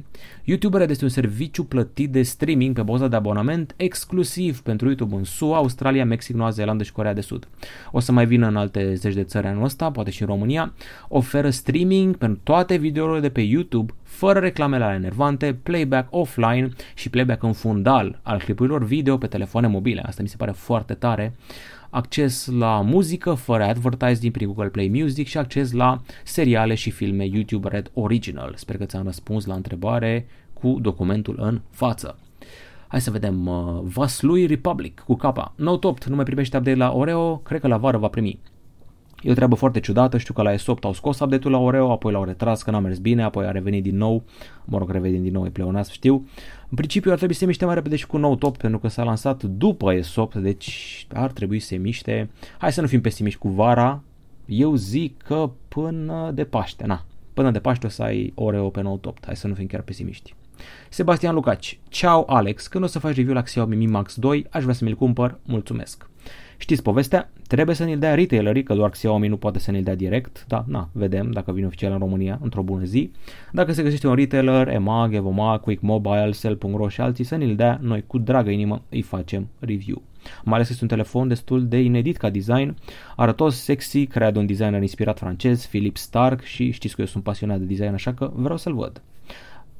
YouTube 0.43 0.77
Red 0.77 0.89
este 0.89 1.03
un 1.03 1.09
serviciu 1.09 1.63
plătit 1.63 2.11
de 2.11 2.21
streaming 2.21 2.75
pe 2.75 2.81
bază 2.81 3.07
de 3.07 3.15
abonament 3.15 3.73
exclusiv 3.77 4.61
pentru 4.61 4.87
YouTube 4.87 5.15
în 5.15 5.23
SUA, 5.23 5.57
Australia, 5.57 6.05
Mexic, 6.05 6.35
Noua 6.35 6.49
Zeelandă 6.49 6.83
și 6.83 6.91
Corea 6.91 7.13
de 7.13 7.21
Sud. 7.21 7.47
O 7.91 7.99
să 7.99 8.11
mai 8.11 8.25
vină 8.25 8.47
în 8.47 8.55
alte 8.55 8.93
zeci 8.93 9.13
de 9.13 9.23
țări 9.23 9.47
anul 9.47 9.63
ăsta, 9.63 9.91
poate 9.91 10.09
și 10.09 10.21
în 10.21 10.27
România. 10.27 10.73
Oferă 11.07 11.49
streaming 11.49 12.15
pentru 12.15 12.39
toate 12.43 12.75
videourile 12.75 13.19
de 13.19 13.29
pe 13.29 13.41
YouTube 13.41 13.93
fără 14.03 14.39
reclamele 14.39 14.83
ale 14.83 14.95
enervante, 14.95 15.57
playback 15.63 16.07
offline 16.11 16.69
și 16.93 17.09
playback 17.09 17.43
în 17.43 17.53
fundal 17.53 18.19
al 18.21 18.37
clipurilor 18.37 18.83
video 18.83 19.17
pe 19.17 19.27
telefoane 19.27 19.67
mobile. 19.67 20.01
Asta 20.05 20.21
mi 20.21 20.27
se 20.27 20.37
pare 20.37 20.51
foarte 20.51 20.93
tare 20.93 21.33
acces 21.95 22.47
la 22.47 22.81
muzică 22.81 23.33
fără 23.33 23.63
advertising 23.63 24.31
prin 24.31 24.47
Google 24.47 24.69
Play 24.69 24.87
Music 24.87 25.27
și 25.27 25.37
acces 25.37 25.71
la 25.71 26.01
seriale 26.23 26.75
și 26.75 26.91
filme 26.91 27.25
YouTube 27.25 27.69
Red 27.69 27.91
Original. 27.93 28.53
Sper 28.55 28.77
că 28.77 28.85
ți-am 28.85 29.03
răspuns 29.03 29.45
la 29.45 29.53
întrebare 29.53 30.27
cu 30.53 30.77
documentul 30.81 31.35
în 31.39 31.61
față. 31.69 32.17
Hai 32.87 33.01
să 33.01 33.11
vedem. 33.11 33.47
Uh, 33.47 33.79
Vaslui 33.83 34.45
Republic 34.45 34.99
cu 34.99 35.15
capa. 35.15 35.53
Note 35.55 35.87
8 35.87 36.05
nu 36.05 36.15
mai 36.15 36.25
primește 36.25 36.57
update 36.57 36.77
la 36.77 36.91
Oreo, 36.91 37.37
cred 37.37 37.59
că 37.59 37.67
la 37.67 37.77
vară 37.77 37.97
va 37.97 38.07
primi. 38.07 38.39
E 39.25 39.31
o 39.31 39.33
treabă 39.33 39.55
foarte 39.55 39.79
ciudată, 39.79 40.17
știu 40.17 40.33
că 40.33 40.41
la 40.41 40.53
S8 40.53 40.81
au 40.81 40.93
scos 40.93 41.19
update-ul 41.19 41.53
la 41.53 41.59
Oreo, 41.59 41.91
apoi 41.91 42.11
l-au 42.11 42.23
retras 42.23 42.63
că 42.63 42.71
n-a 42.71 42.79
mers 42.79 42.97
bine, 42.97 43.23
apoi 43.23 43.45
a 43.45 43.51
revenit 43.51 43.83
din 43.83 43.97
nou, 43.97 44.23
mă 44.65 44.77
rog, 44.77 44.91
revenit 44.91 45.21
din 45.21 45.31
nou, 45.31 45.45
e 45.45 45.49
pleonasm, 45.49 45.91
știu. 45.91 46.27
În 46.69 46.75
principiu 46.75 47.11
ar 47.11 47.17
trebui 47.17 47.33
să 47.33 47.39
se 47.39 47.45
miște 47.45 47.65
mai 47.65 47.73
repede 47.73 47.95
și 47.95 48.07
cu 48.07 48.17
nou 48.17 48.35
top, 48.35 48.57
pentru 48.57 48.79
că 48.79 48.87
s-a 48.87 49.03
lansat 49.03 49.43
după 49.43 49.93
S8, 49.95 50.41
deci 50.41 51.07
ar 51.13 51.31
trebui 51.31 51.59
să 51.59 51.67
se 51.67 51.75
miște. 51.75 52.29
Hai 52.57 52.71
să 52.71 52.81
nu 52.81 52.87
fim 52.87 53.01
pesimiști 53.01 53.39
cu 53.39 53.49
vara, 53.49 54.03
eu 54.45 54.75
zic 54.75 55.21
că 55.21 55.49
până 55.67 56.31
de 56.33 56.43
Paște, 56.43 56.85
na, 56.85 57.05
până 57.33 57.51
de 57.51 57.59
Paște 57.59 57.85
o 57.85 57.89
să 57.89 58.03
ai 58.03 58.31
Oreo 58.35 58.69
pe 58.69 58.81
nou 58.81 58.97
top, 58.97 59.17
hai 59.25 59.35
să 59.35 59.47
nu 59.47 59.53
fim 59.53 59.67
chiar 59.67 59.81
pesimiști. 59.81 60.35
Sebastian 60.89 61.33
Lucaci, 61.33 61.79
ciao 61.89 62.23
Alex, 62.27 62.67
când 62.67 62.83
o 62.83 62.87
să 62.87 62.99
faci 62.99 63.15
review 63.15 63.33
la 63.33 63.41
Xiaomi 63.41 63.75
Mi 63.75 63.85
Max 63.85 64.15
2, 64.15 64.45
aș 64.49 64.61
vrea 64.61 64.75
să 64.75 64.83
mi-l 64.83 64.95
cumpăr, 64.95 65.39
mulțumesc. 65.45 66.09
Știți 66.57 66.81
povestea? 66.81 67.29
Trebuie 67.47 67.75
să 67.75 67.83
ne-l 67.83 67.99
dea 67.99 68.15
retailerii, 68.15 68.63
că 68.63 68.73
doar 68.73 68.89
Xiaomi 68.89 69.27
nu 69.27 69.37
poate 69.37 69.59
să 69.59 69.71
ne-l 69.71 69.83
dea 69.83 69.95
direct, 69.95 70.45
da, 70.47 70.65
na, 70.67 70.89
vedem 70.91 71.31
dacă 71.31 71.51
vine 71.51 71.65
oficial 71.65 71.91
în 71.91 71.97
România 71.97 72.39
într-o 72.41 72.61
bună 72.61 72.83
zi. 72.83 73.11
Dacă 73.51 73.71
se 73.71 73.83
găsește 73.83 74.07
un 74.07 74.15
retailer, 74.15 74.67
EMAG, 74.67 75.13
Evomag, 75.13 75.61
Quick 75.61 75.81
Mobile, 75.81 76.31
Sell.ro 76.31 76.87
și 76.87 77.01
alții 77.01 77.23
să 77.23 77.35
ne-l 77.35 77.55
dea, 77.55 77.79
noi 77.81 78.03
cu 78.07 78.17
dragă 78.17 78.49
inimă 78.49 78.81
îi 78.89 79.01
facem 79.01 79.47
review. 79.59 80.01
Mai 80.43 80.55
ales 80.55 80.69
este 80.69 80.83
un 80.83 80.89
telefon 80.89 81.27
destul 81.27 81.67
de 81.67 81.81
inedit 81.81 82.17
ca 82.17 82.29
design, 82.29 82.75
arătos, 83.15 83.55
sexy, 83.55 84.05
creat 84.05 84.33
de 84.33 84.39
un 84.39 84.45
designer 84.45 84.81
inspirat 84.81 85.17
francez, 85.17 85.65
Philip 85.65 85.97
Stark 85.97 86.41
și 86.41 86.71
știți 86.71 86.95
că 86.95 87.01
eu 87.01 87.07
sunt 87.07 87.23
pasionat 87.23 87.59
de 87.59 87.65
design 87.65 87.93
așa 87.93 88.13
că 88.13 88.31
vreau 88.35 88.57
să-l 88.57 88.73
văd. 88.73 89.01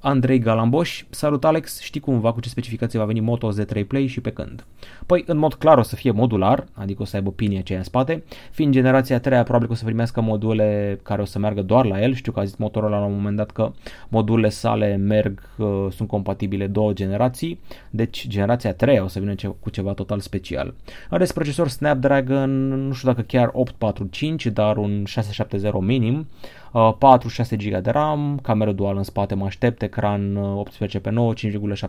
Andrei 0.05 0.39
Galamboș, 0.39 1.03
salut 1.09 1.45
Alex, 1.45 1.81
știi 1.81 1.99
cumva 1.99 2.33
cu 2.33 2.39
ce 2.39 2.49
specificație 2.49 2.99
va 2.99 3.05
veni 3.05 3.19
Moto 3.19 3.51
Z3 3.51 3.87
Play 3.87 4.07
și 4.07 4.21
pe 4.21 4.29
când? 4.29 4.65
Păi, 5.05 5.23
în 5.27 5.37
mod 5.37 5.53
clar 5.53 5.77
o 5.77 5.81
să 5.81 5.95
fie 5.95 6.11
modular, 6.11 6.65
adică 6.73 7.01
o 7.01 7.05
să 7.05 7.15
aibă 7.15 7.31
pinii 7.31 7.57
aceia 7.57 7.77
în 7.77 7.83
spate, 7.83 8.23
fiind 8.51 8.73
generația 8.73 9.19
3 9.19 9.43
probabil 9.43 9.67
că 9.67 9.73
o 9.73 9.75
să 9.75 9.83
primească 9.83 10.21
module 10.21 10.99
care 11.03 11.21
o 11.21 11.25
să 11.25 11.39
meargă 11.39 11.61
doar 11.61 11.85
la 11.85 12.01
el, 12.01 12.13
știu 12.13 12.31
că 12.31 12.39
a 12.39 12.43
zis 12.43 12.55
Motorola 12.55 12.99
la 12.99 13.05
un 13.05 13.13
moment 13.13 13.35
dat 13.35 13.51
că 13.51 13.71
modulele 14.07 14.49
sale 14.49 14.95
merg, 14.95 15.41
uh, 15.57 15.87
sunt 15.89 16.07
compatibile 16.07 16.67
două 16.67 16.93
generații, 16.93 17.59
deci 17.89 18.27
generația 18.27 18.73
3 18.73 18.99
o 18.99 19.07
să 19.07 19.19
vină 19.19 19.33
ce, 19.33 19.47
cu 19.59 19.69
ceva 19.69 19.93
total 19.93 20.19
special. 20.19 20.73
Are 21.09 21.25
procesor 21.33 21.67
Snapdragon, 21.67 22.67
nu 22.87 22.93
știu 22.93 23.07
dacă 23.07 23.21
chiar 23.21 23.49
845, 23.53 24.45
dar 24.45 24.77
un 24.77 25.05
670 25.05 25.73
minim, 25.79 26.27
4-6 26.75 26.77
uh, 26.77 27.57
GB 27.57 27.83
de 27.83 27.89
RAM, 27.89 28.39
cameră 28.41 28.71
duală 28.71 28.97
în 28.97 29.03
spate 29.03 29.35
mă 29.35 29.45
aștept, 29.45 29.81
ecran 29.81 30.35
18 30.35 30.99
pe 30.99 31.09
9, 31.09 31.33
5,7 31.33 31.41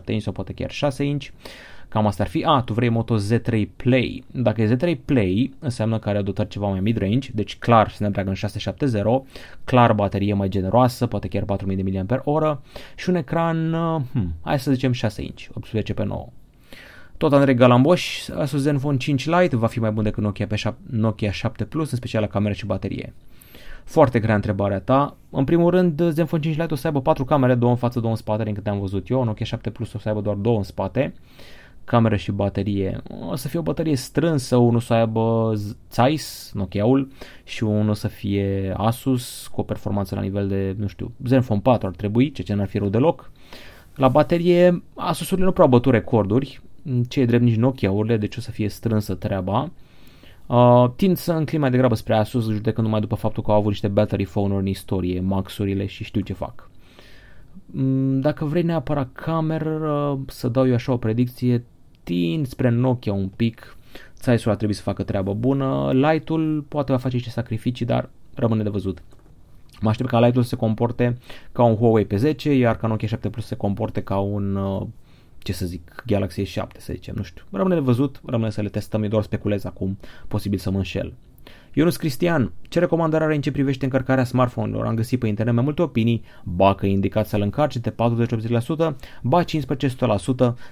inch 0.07 0.23
sau 0.23 0.33
poate 0.33 0.53
chiar 0.53 0.71
6 0.71 1.03
inch. 1.03 1.27
Cam 1.89 2.07
asta 2.07 2.23
ar 2.23 2.29
fi. 2.29 2.43
A, 2.43 2.61
tu 2.61 2.73
vrei 2.73 2.89
Moto 2.89 3.17
Z3 3.17 3.61
Play. 3.75 4.23
Dacă 4.31 4.61
e 4.61 4.75
Z3 4.75 4.97
Play, 5.05 5.53
înseamnă 5.59 5.99
că 5.99 6.09
are 6.09 6.21
dotări 6.21 6.49
ceva 6.49 6.67
mai 6.67 6.79
mid-range, 6.79 7.29
deci 7.33 7.57
clar 7.57 7.89
Snapdragon 7.89 8.33
670, 8.33 9.03
clar 9.63 9.93
baterie 9.93 10.33
mai 10.33 10.49
generoasă, 10.49 11.07
poate 11.07 11.27
chiar 11.27 11.43
4000 11.43 12.05
mAh 12.07 12.57
și 12.95 13.09
un 13.09 13.15
ecran, 13.15 13.73
uh, 13.73 14.01
hmm, 14.11 14.33
hai 14.41 14.59
să 14.59 14.71
zicem 14.71 14.91
6 14.91 15.21
inch, 15.21 15.45
18 15.53 15.93
pe 15.93 16.03
9. 16.03 16.27
Tot 17.17 17.33
Andrei 17.33 17.55
Galamboș, 17.55 18.27
Asus 18.27 18.61
Zenfone 18.61 18.97
5 18.97 19.25
Lite 19.25 19.55
va 19.55 19.67
fi 19.67 19.79
mai 19.79 19.91
bun 19.91 20.03
decât 20.03 20.23
Nokia, 20.23 20.47
pe 20.47 20.73
Nokia 20.89 21.31
7 21.31 21.65
Plus, 21.65 21.91
în 21.91 21.97
special 21.97 22.21
la 22.21 22.27
cameră 22.27 22.53
și 22.53 22.65
baterie. 22.65 23.13
Foarte 23.87 24.19
grea 24.19 24.35
întrebarea 24.35 24.79
ta. 24.79 25.17
În 25.29 25.43
primul 25.43 25.69
rând, 25.69 26.01
Zenfone 26.09 26.41
5 26.41 26.57
Lite 26.57 26.73
o 26.73 26.75
să 26.75 26.87
aibă 26.87 27.01
4 27.01 27.25
camere, 27.25 27.55
două 27.55 27.71
în 27.71 27.77
față, 27.77 27.99
două 27.99 28.11
în 28.11 28.17
spate, 28.17 28.43
din 28.43 28.53
câte 28.53 28.69
am 28.69 28.79
văzut 28.79 29.09
eu. 29.09 29.23
Nokia 29.23 29.45
7 29.45 29.69
Plus 29.69 29.93
o 29.93 29.99
să 29.99 30.07
aibă 30.07 30.21
doar 30.21 30.35
două 30.35 30.57
în 30.57 30.63
spate 30.63 31.13
cameră 31.83 32.15
și 32.15 32.31
baterie. 32.31 33.01
O 33.29 33.35
să 33.35 33.47
fie 33.47 33.59
o 33.59 33.61
baterie 33.61 33.95
strânsă, 33.95 34.55
unul 34.55 34.79
să 34.79 34.93
aibă 34.93 35.53
Zeiss, 35.91 36.51
Nokia-ul, 36.53 37.11
și 37.43 37.63
unul 37.63 37.93
să 37.93 38.07
fie 38.07 38.73
Asus, 38.77 39.47
cu 39.47 39.59
o 39.59 39.63
performanță 39.63 40.15
la 40.15 40.21
nivel 40.21 40.47
de, 40.47 40.75
nu 40.77 40.87
știu, 40.87 41.11
Zenfone 41.25 41.59
4 41.59 41.87
ar 41.87 41.93
trebui, 41.93 42.31
ceea 42.31 42.47
ce 42.47 42.53
n-ar 42.53 42.67
fi 42.67 42.77
rău 42.77 42.89
deloc. 42.89 43.31
La 43.95 44.07
baterie, 44.07 44.83
Asus-urile 44.95 45.45
nu 45.45 45.51
prea 45.51 45.63
au 45.63 45.69
bătut 45.69 45.91
recorduri, 45.91 46.61
ce 47.07 47.19
e 47.19 47.25
drept 47.25 47.43
nici 47.43 47.55
Nokia-urile, 47.55 48.17
deci 48.17 48.37
o 48.37 48.41
să 48.41 48.51
fie 48.51 48.69
strânsă 48.69 49.13
treaba. 49.13 49.71
Uh, 50.47 50.89
tind 50.95 51.17
să 51.17 51.33
înclin 51.33 51.59
mai 51.59 51.69
degrabă 51.69 51.95
spre 51.95 52.15
Asus, 52.15 52.49
judecând 52.49 52.85
numai 52.85 53.01
după 53.01 53.15
faptul 53.15 53.43
că 53.43 53.51
au 53.51 53.57
avut 53.57 53.69
niște 53.69 53.87
battery 53.87 54.25
phone-uri 54.25 54.61
în 54.61 54.67
istorie, 54.67 55.19
maxurile 55.19 55.85
și 55.85 56.03
știu 56.03 56.21
ce 56.21 56.33
fac. 56.33 56.69
Mm, 57.65 58.19
dacă 58.19 58.45
vrei 58.45 58.63
neapărat 58.63 59.09
cameră, 59.13 60.19
să 60.27 60.47
dau 60.47 60.67
eu 60.67 60.73
așa 60.73 60.91
o 60.91 60.97
predicție, 60.97 61.63
tind 62.03 62.47
spre 62.47 62.69
Nokia 62.69 63.13
un 63.13 63.27
pic, 63.27 63.77
Zeiss-ul 64.21 64.51
ar 64.51 64.57
trebui 64.57 64.75
să 64.75 64.81
facă 64.81 65.03
treabă 65.03 65.33
bună, 65.33 65.91
Light-ul 65.93 66.65
poate 66.67 66.91
va 66.91 66.97
face 66.97 67.15
niște 67.15 67.29
sacrificii, 67.29 67.85
dar 67.85 68.09
rămâne 68.35 68.63
de 68.63 68.69
văzut. 68.69 69.03
Mă 69.81 69.89
aștept 69.89 70.09
ca 70.09 70.19
Light-ul 70.19 70.41
să 70.41 70.49
se 70.49 70.55
comporte 70.55 71.17
ca 71.51 71.63
un 71.63 71.75
Huawei 71.75 72.07
P10, 72.07 72.43
iar 72.57 72.77
ca 72.77 72.87
Nokia 72.87 73.07
7 73.07 73.29
Plus 73.29 73.43
să 73.43 73.49
se 73.49 73.55
comporte 73.55 74.01
ca 74.01 74.17
un 74.17 74.55
uh, 74.55 74.81
ce 75.37 75.53
să 75.53 75.65
zic, 75.65 76.03
Galaxy 76.05 76.41
S7, 76.41 76.77
să 76.77 76.93
zicem, 76.93 77.15
nu 77.17 77.23
știu. 77.23 77.43
Rămâne 77.51 77.75
de 77.75 77.81
văzut, 77.81 78.21
rămâne 78.25 78.49
să 78.49 78.61
le 78.61 78.69
testăm, 78.69 79.03
eu 79.03 79.09
doar 79.09 79.23
speculez 79.23 79.65
acum, 79.65 79.97
posibil 80.27 80.59
să 80.59 80.71
mă 80.71 80.77
înșel. 80.77 81.13
Ionus 81.77 81.97
Cristian, 81.97 82.51
ce 82.69 82.79
recomandare 82.79 83.23
are 83.23 83.35
în 83.35 83.41
ce 83.41 83.51
privește 83.51 83.85
încărcarea 83.85 84.23
smartphone-urilor? 84.23 84.85
Am 84.85 84.95
găsit 84.95 85.19
pe 85.19 85.27
internet 85.27 85.53
mai 85.53 85.63
multe 85.63 85.81
opinii, 85.81 86.23
ba 86.43 86.75
că 86.75 86.85
e 86.85 86.89
indicat 86.89 87.27
să-l 87.27 87.41
încarci 87.41 87.77
de 87.77 87.91
40-80%, 87.91 87.95
ba 89.21 89.43
15-100%, 89.43 89.45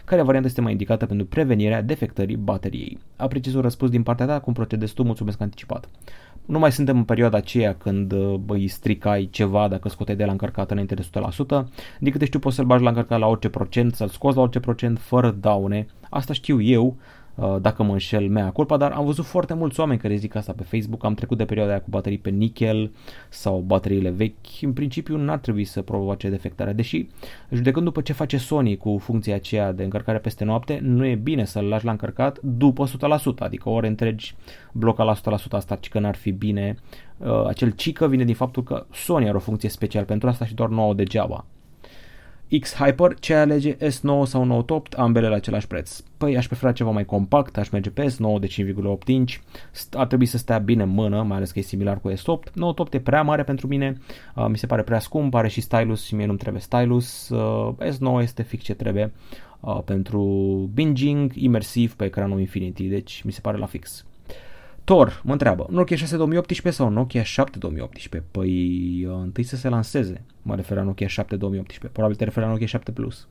care 0.06 0.21
varianta 0.21 0.47
este 0.47 0.62
mai 0.62 0.71
indicată 0.71 1.06
pentru 1.06 1.25
prevenirea 1.25 1.82
defectării 1.82 2.36
bateriei. 2.36 2.97
Apreciez 3.15 3.54
un 3.54 3.62
răspuns 3.62 3.91
din 3.91 4.04
partea 4.04 4.25
ta, 4.25 4.39
cum 4.39 4.54
procedezi 4.54 4.93
tu, 4.93 5.04
mulțumesc 5.04 5.41
anticipat 5.41 5.89
nu 6.45 6.60
mai 6.60 6.71
suntem 6.71 6.97
în 6.97 7.03
perioada 7.03 7.38
aceea 7.38 7.75
când 7.75 8.13
îi 8.47 8.67
stricai 8.67 9.29
ceva 9.31 9.67
dacă 9.67 9.89
scoteai 9.89 10.17
de 10.17 10.25
la 10.25 10.31
încărcată 10.31 10.71
înainte 10.71 10.95
de 10.95 11.08
100%, 11.12 11.63
din 11.99 12.12
câte 12.12 12.25
știu 12.25 12.39
poți 12.39 12.55
să-l 12.55 12.65
bagi 12.65 12.84
la 12.84 12.89
încărcat 12.89 13.19
la 13.19 13.27
orice 13.27 13.49
procent, 13.49 13.95
să-l 13.95 14.08
scoți 14.08 14.36
la 14.36 14.41
orice 14.41 14.60
procent 14.60 14.99
fără 14.99 15.31
daune, 15.31 15.86
asta 16.10 16.34
știu 16.34 16.62
eu, 16.62 16.86
Uh, 16.86 17.25
dacă 17.62 17.84
mă 17.84 17.91
înșel, 17.91 18.30
mea 18.30 18.52
culpa, 18.52 18.78
dar 18.78 18.91
am 18.91 19.06
văzut 19.06 19.26
foarte 19.26 19.54
mulți 19.54 19.80
oameni 19.80 20.00
care 20.00 20.15
zic 20.15 20.36
asta 20.36 20.54
pe 20.58 20.63
Facebook, 20.63 21.04
am 21.04 21.13
trecut 21.13 21.38
de 21.38 21.45
perioada 21.45 21.71
aia 21.71 21.82
cu 21.82 21.89
baterii 21.89 22.17
pe 22.17 22.30
nickel 22.30 22.91
sau 23.30 23.60
bateriile 23.60 24.10
vechi, 24.10 24.62
în 24.62 24.74
principiu 24.74 25.17
n-ar 25.17 25.38
trebui 25.38 25.63
să 25.63 25.82
provoace 25.82 26.30
defectare, 26.30 26.74
deși 26.74 27.08
judecând 27.52 27.86
după 27.86 28.02
ce 28.02 28.13
face 28.13 28.38
Sony 28.38 28.78
cu 28.78 28.98
funcția 28.98 29.36
aceea 29.36 29.71
de 29.71 29.84
încărcare 29.84 30.17
peste 30.17 30.43
noapte, 30.43 30.80
nu 30.82 31.06
e 31.06 31.15
bine 31.15 31.45
să-l 31.45 31.65
lași 31.65 31.86
la 31.86 31.91
încărcat 31.91 32.39
după 32.41 32.86
100%, 32.88 32.89
adică 33.38 33.69
ore 33.69 33.88
întregi 33.88 34.36
bloca 34.71 35.04
la 35.04 35.15
100% 35.15 35.17
asta, 35.50 35.76
ci 35.76 35.89
că 35.89 36.00
n-ar 36.00 36.15
fi 36.15 36.32
bine. 36.32 36.78
Uh, 37.17 37.45
acel 37.48 37.69
cică 37.69 38.08
vine 38.08 38.24
din 38.24 38.36
faptul 38.36 38.63
că 38.63 38.86
Sony 38.91 39.28
are 39.28 39.38
o 39.38 39.39
funcție 39.39 39.69
specială 39.69 40.06
pentru 40.06 40.28
asta 40.28 40.45
și 40.45 40.54
doar 40.54 40.69
nouă 40.69 40.93
degeaba. 40.93 41.45
X-Hyper, 42.60 43.19
ce 43.19 43.34
alege 43.34 43.75
S9 43.75 44.23
sau 44.23 44.43
Note 44.43 44.73
8, 44.73 44.93
ambele 44.93 45.27
la 45.27 45.36
același 45.36 45.67
preț. 45.67 45.99
Păi 46.17 46.38
aș 46.38 46.47
prefera 46.47 46.71
ceva 46.71 46.89
mai 46.89 47.05
compact, 47.05 47.58
aș 47.58 47.69
merge 47.69 47.89
pe 47.89 48.05
S9 48.05 48.39
de 48.39 48.47
5,8 48.47 49.05
inch, 49.05 49.34
ar 49.91 50.08
trebui 50.08 50.25
să 50.25 50.38
stea 50.38 50.58
bine 50.58 50.84
în 50.84 50.89
mână, 50.89 51.23
mai 51.23 51.38
ales 51.38 51.51
că 51.51 51.60
e 51.60 51.62
similar 51.62 51.99
cu 51.99 52.12
S8. 52.12 52.53
Note 52.53 52.81
8 52.81 52.93
e 52.93 52.99
prea 52.99 53.21
mare 53.21 53.43
pentru 53.43 53.67
mine, 53.67 53.97
uh, 54.36 54.45
mi 54.49 54.58
se 54.58 54.65
pare 54.65 54.81
prea 54.81 54.99
scump, 54.99 55.34
are 55.34 55.47
și 55.47 55.62
stylus 55.62 56.05
și 56.05 56.15
mie 56.15 56.25
nu-mi 56.25 56.38
trebuie 56.38 56.62
stylus. 56.62 57.29
Uh, 57.29 57.73
S9 57.79 58.21
este 58.21 58.43
fix 58.43 58.63
ce 58.63 58.73
trebuie 58.73 59.13
uh, 59.60 59.79
pentru 59.86 60.21
binging 60.73 61.31
imersiv 61.36 61.95
pe 61.95 62.05
ecranul 62.05 62.39
Infinity, 62.39 62.88
deci 62.88 63.21
mi 63.23 63.31
se 63.31 63.41
pare 63.41 63.58
la 63.58 63.65
fix. 63.65 64.05
Tor 64.86 65.21
mă 65.24 65.32
întreabă, 65.32 65.67
Nokia 65.69 65.95
6 65.95 66.17
2018 66.17 66.82
sau 66.82 66.89
Nokia 66.89 67.24
7 67.24 67.58
2018? 67.58 68.30
Păi 68.32 69.06
uh, 69.06 69.17
întâi 69.21 69.43
să 69.43 69.56
se 69.56 69.69
lanseze, 69.69 70.21
mă 70.41 70.56
refer 70.56 70.78
la 70.78 70.84
Nokia 70.84 71.08
7 71.08 71.36
2018, 71.36 71.88
probabil 71.91 72.15
te 72.15 72.24
referi 72.24 72.45
la 72.45 72.52
Nokia 72.52 72.67
7 72.67 72.91
Plus. 72.91 73.28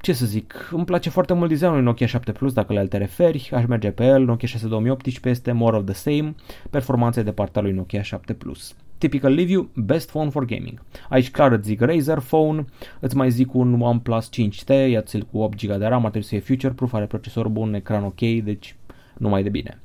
Ce 0.00 0.12
să 0.12 0.26
zic, 0.26 0.68
îmi 0.72 0.84
place 0.84 1.10
foarte 1.10 1.32
mult 1.32 1.48
designul 1.48 1.82
Nokia 1.82 2.06
7 2.06 2.32
Plus 2.32 2.52
dacă 2.52 2.72
la 2.72 2.80
el 2.80 2.88
te 2.88 2.96
referi, 2.96 3.50
aș 3.54 3.64
merge 3.66 3.90
pe 3.90 4.04
el, 4.04 4.24
Nokia 4.24 4.48
6 4.48 4.66
2018 4.68 5.28
este 5.28 5.52
more 5.52 5.76
of 5.76 5.84
the 5.84 5.94
same, 5.94 6.34
performanțe 6.70 7.22
de 7.22 7.32
partea 7.32 7.62
lui 7.62 7.72
Nokia 7.72 8.02
7 8.02 8.32
Plus. 8.32 8.74
Typical 8.98 9.34
review, 9.34 9.70
best 9.74 10.10
phone 10.10 10.30
for 10.30 10.44
gaming. 10.44 10.82
Aici 11.08 11.30
clar 11.30 11.52
îți 11.52 11.66
zic 11.66 11.80
Razer 11.80 12.18
Phone, 12.18 12.64
îți 13.00 13.16
mai 13.16 13.30
zic 13.30 13.54
un 13.54 13.80
OnePlus 13.80 14.28
5T, 14.28 14.88
ia-ți-l 14.90 15.26
cu 15.30 15.38
8 15.38 15.66
GB 15.66 15.78
de 15.78 15.86
RAM, 15.86 16.04
ar 16.04 16.10
trebui 16.10 16.22
să 16.22 16.28
fie 16.28 16.40
future-proof, 16.40 16.92
are 16.92 17.06
procesor 17.06 17.48
bun, 17.48 17.74
ecran 17.74 18.04
ok, 18.04 18.20
deci 18.20 18.76
numai 19.16 19.42
de 19.42 19.48
bine. 19.48 19.80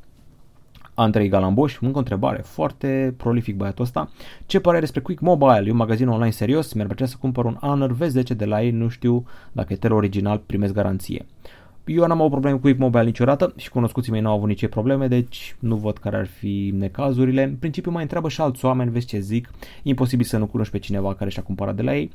Andrei 0.96 1.28
Galamboș, 1.28 1.78
încă 1.82 1.96
o 1.96 2.00
întrebare, 2.00 2.42
foarte 2.42 3.14
prolific 3.18 3.56
băiatul 3.56 3.84
ăsta. 3.84 4.10
Ce 4.46 4.60
părere 4.60 4.82
despre 4.82 5.02
Quick 5.02 5.22
Mobile? 5.22 5.64
E 5.66 5.72
un 5.72 5.78
magazin 5.78 6.08
online 6.08 6.32
serios, 6.32 6.74
mi-ar 6.74 6.88
plăcea 6.88 7.06
să 7.06 7.16
cumpăr 7.20 7.46
un 7.46 7.58
Honor 7.62 7.96
V10 7.96 8.36
de 8.36 8.46
la 8.46 8.64
ei, 8.64 8.72
nu 8.72 8.88
știu 8.88 9.26
dacă 9.52 9.74
e 9.74 9.76
tel 9.76 9.94
original, 9.94 10.42
primesc 10.46 10.74
garanție. 10.74 11.26
Eu 11.88 12.06
n-am 12.06 12.20
avut 12.20 12.32
probleme 12.32 12.56
cu 12.56 12.62
Quick 12.62 12.80
Mobile 12.80 13.04
niciodată 13.04 13.54
și 13.56 13.70
cunoscuții 13.70 14.12
mei 14.12 14.22
n-au 14.22 14.36
avut 14.36 14.48
nici 14.48 14.68
probleme, 14.68 15.08
deci 15.08 15.56
nu 15.60 15.76
văd 15.76 15.98
care 15.98 16.16
ar 16.16 16.28
fi 16.28 16.72
necazurile. 16.78 17.44
În 17.44 17.56
principiu 17.56 17.92
mai 17.92 18.02
întreabă 18.02 18.30
și 18.30 18.42
alți 18.42 18.66
oameni, 18.66 18.92
vezi 18.92 19.06
ce 19.06 19.20
zic, 19.20 19.50
e 19.60 19.90
imposibil 19.90 20.26
să 20.26 20.38
nu 20.38 20.46
cunoști 20.46 20.72
pe 20.72 20.80
cineva 20.80 21.14
care 21.14 21.30
și-a 21.30 21.44
cumpărat 21.44 21.76
de 21.76 21.82
la 21.82 21.96
ei 21.96 22.12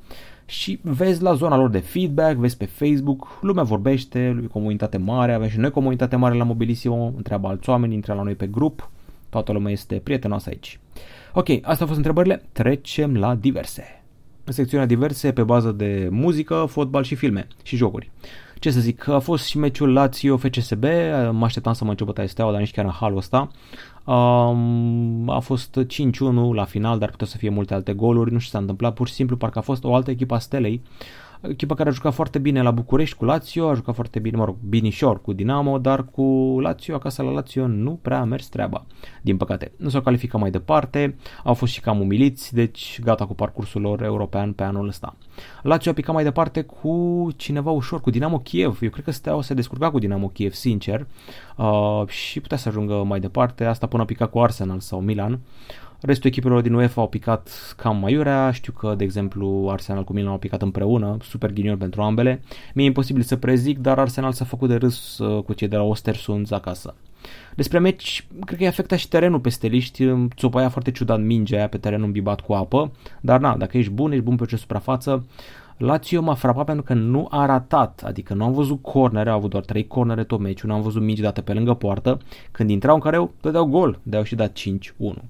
și 0.46 0.78
vezi 0.82 1.22
la 1.22 1.34
zona 1.34 1.56
lor 1.56 1.70
de 1.70 1.78
feedback, 1.78 2.36
vezi 2.36 2.56
pe 2.56 2.64
Facebook, 2.64 3.38
lumea 3.40 3.62
vorbește, 3.62 4.44
comunitate 4.52 4.96
mare, 4.96 5.32
avem 5.32 5.48
și 5.48 5.58
noi 5.58 5.70
comunitate 5.70 6.16
mare 6.16 6.34
la 6.34 6.44
Mobilisimo, 6.44 7.12
întreabă 7.16 7.48
alți 7.48 7.68
oameni, 7.68 7.94
intră 7.94 8.14
la 8.14 8.22
noi 8.22 8.34
pe 8.34 8.46
grup, 8.46 8.90
toată 9.28 9.52
lumea 9.52 9.72
este 9.72 9.94
prietenoasă 9.94 10.48
aici. 10.48 10.80
Ok, 11.32 11.48
astea 11.48 11.80
au 11.80 11.86
fost 11.86 11.96
întrebările, 11.96 12.42
trecem 12.52 13.16
la 13.16 13.34
diverse. 13.34 14.02
În 14.44 14.52
secțiunea 14.52 14.86
diverse 14.86 15.32
pe 15.32 15.42
bază 15.42 15.72
de 15.72 16.08
muzică, 16.10 16.64
fotbal 16.68 17.02
și 17.02 17.14
filme 17.14 17.46
și 17.62 17.76
jocuri 17.76 18.10
ce 18.60 18.70
să 18.70 18.80
zic, 18.80 19.08
a 19.08 19.18
fost 19.18 19.46
și 19.46 19.58
meciul 19.58 19.92
Lazio 19.92 20.36
FCSB, 20.36 20.84
mă 21.30 21.44
așteptam 21.44 21.72
să 21.72 21.84
mă 21.84 21.90
încep 21.90 22.06
bătaie 22.06 22.28
steaua, 22.28 22.50
dar 22.50 22.60
nici 22.60 22.70
chiar 22.70 22.84
în 22.84 22.90
halul 22.90 23.16
ăsta. 23.16 23.50
Um, 24.04 25.28
a 25.28 25.38
fost 25.38 25.78
5-1 25.86 25.86
la 26.52 26.64
final, 26.64 26.98
dar 26.98 27.10
putea 27.10 27.26
să 27.26 27.36
fie 27.36 27.48
multe 27.48 27.74
alte 27.74 27.92
goluri, 27.92 28.32
nu 28.32 28.38
știu 28.38 28.50
ce 28.50 28.56
s-a 28.56 28.58
întâmplat, 28.58 28.94
pur 28.94 29.08
și 29.08 29.14
simplu 29.14 29.36
parcă 29.36 29.58
a 29.58 29.62
fost 29.62 29.84
o 29.84 29.94
altă 29.94 30.10
echipă 30.10 30.34
a 30.34 30.38
Stelei 30.38 30.82
echipa 31.40 31.74
care 31.74 31.88
a 31.88 31.92
jucat 31.92 32.14
foarte 32.14 32.38
bine 32.38 32.62
la 32.62 32.70
București 32.70 33.16
cu 33.16 33.24
Lazio, 33.24 33.68
a 33.68 33.74
jucat 33.74 33.94
foarte 33.94 34.18
bine, 34.18 34.36
mă 34.36 34.44
rog, 34.44 34.56
binișor 34.68 35.20
cu 35.20 35.32
Dinamo, 35.32 35.78
dar 35.78 36.04
cu 36.04 36.56
Lazio, 36.60 36.94
acasă 36.94 37.22
la 37.22 37.30
Lazio, 37.30 37.66
nu 37.66 37.98
prea 38.02 38.20
a 38.20 38.24
mers 38.24 38.48
treaba, 38.48 38.84
din 39.22 39.36
păcate. 39.36 39.72
Nu 39.76 39.88
s-au 39.88 40.00
calificat 40.00 40.40
mai 40.40 40.50
departe, 40.50 41.16
au 41.44 41.54
fost 41.54 41.72
și 41.72 41.80
cam 41.80 42.00
umiliți, 42.00 42.54
deci 42.54 43.00
gata 43.04 43.26
cu 43.26 43.34
parcursul 43.34 43.80
lor 43.80 44.02
european 44.02 44.52
pe 44.52 44.62
anul 44.62 44.88
ăsta. 44.88 45.16
Lazio 45.62 45.90
a 45.90 45.94
picat 45.94 46.14
mai 46.14 46.24
departe 46.24 46.62
cu 46.62 47.28
cineva 47.36 47.70
ușor, 47.70 48.00
cu 48.00 48.10
Dinamo 48.10 48.38
Kiev. 48.38 48.78
Eu 48.82 48.90
cred 48.90 49.04
că 49.04 49.10
Steaua 49.10 49.42
se 49.42 49.54
descurca 49.54 49.90
cu 49.90 49.98
Dinamo 49.98 50.28
Kiev, 50.28 50.52
sincer, 50.52 51.06
uh, 51.56 52.06
și 52.06 52.40
putea 52.40 52.56
să 52.56 52.68
ajungă 52.68 53.04
mai 53.04 53.20
departe, 53.20 53.64
asta 53.64 53.86
până 53.86 54.02
a 54.02 54.06
picat 54.06 54.30
cu 54.30 54.40
Arsenal 54.40 54.80
sau 54.80 55.00
Milan. 55.00 55.40
Restul 56.00 56.30
echipelor 56.30 56.60
din 56.60 56.74
UEFA 56.74 57.00
au 57.00 57.08
picat 57.08 57.74
cam 57.76 57.96
maiurea, 57.96 58.50
știu 58.50 58.72
că, 58.72 58.94
de 58.96 59.04
exemplu, 59.04 59.68
Arsenal 59.70 60.04
cu 60.04 60.12
Milan 60.12 60.30
au 60.30 60.38
picat 60.38 60.62
împreună, 60.62 61.16
super 61.22 61.52
ghinion 61.52 61.76
pentru 61.76 62.02
ambele. 62.02 62.42
Mi-e 62.74 62.84
imposibil 62.86 63.22
să 63.22 63.36
prezic, 63.36 63.78
dar 63.78 63.98
Arsenal 63.98 64.32
s-a 64.32 64.44
făcut 64.44 64.68
de 64.68 64.74
râs 64.74 65.18
uh, 65.18 65.42
cu 65.42 65.52
cei 65.52 65.68
de 65.68 65.76
la 65.76 65.82
Ostersund 65.82 66.52
acasă. 66.52 66.94
Despre 67.54 67.78
meci, 67.78 68.26
cred 68.44 68.58
că 68.58 68.62
i-a 68.64 68.70
afectat 68.70 68.98
și 68.98 69.08
terenul 69.08 69.40
pe 69.40 69.48
steliști, 69.48 70.04
țopaia 70.36 70.68
foarte 70.68 70.90
ciudat 70.90 71.20
mingea 71.20 71.56
aia 71.56 71.68
pe 71.68 71.78
terenul 71.78 72.06
îmbibat 72.06 72.40
cu 72.40 72.52
apă, 72.52 72.92
dar 73.20 73.40
na, 73.40 73.56
dacă 73.56 73.78
ești 73.78 73.92
bun, 73.92 74.12
ești 74.12 74.24
bun 74.24 74.36
pe 74.36 74.44
ce 74.44 74.56
suprafață. 74.56 75.24
Lazio 75.76 76.20
m-a 76.20 76.34
frapat 76.34 76.64
pentru 76.64 76.84
că 76.84 76.94
nu 76.94 77.26
a 77.30 77.46
ratat, 77.46 78.02
adică 78.06 78.34
nu 78.34 78.44
am 78.44 78.52
văzut 78.52 78.82
cornere, 78.82 79.30
au 79.30 79.36
avut 79.36 79.50
doar 79.50 79.64
3 79.64 79.86
cornere 79.86 80.24
tot 80.24 80.40
meciul, 80.40 80.68
nu 80.68 80.74
am 80.74 80.82
văzut 80.82 81.02
mingi 81.02 81.22
date 81.22 81.40
pe 81.40 81.52
lângă 81.52 81.74
poartă, 81.74 82.18
când 82.50 82.70
intrau 82.70 82.94
în 82.94 83.00
careu, 83.00 83.32
dădeau 83.40 83.64
gol, 83.64 83.98
de-au 84.02 84.22
și 84.22 84.34
dat 84.34 84.58
5-1. 84.58 85.22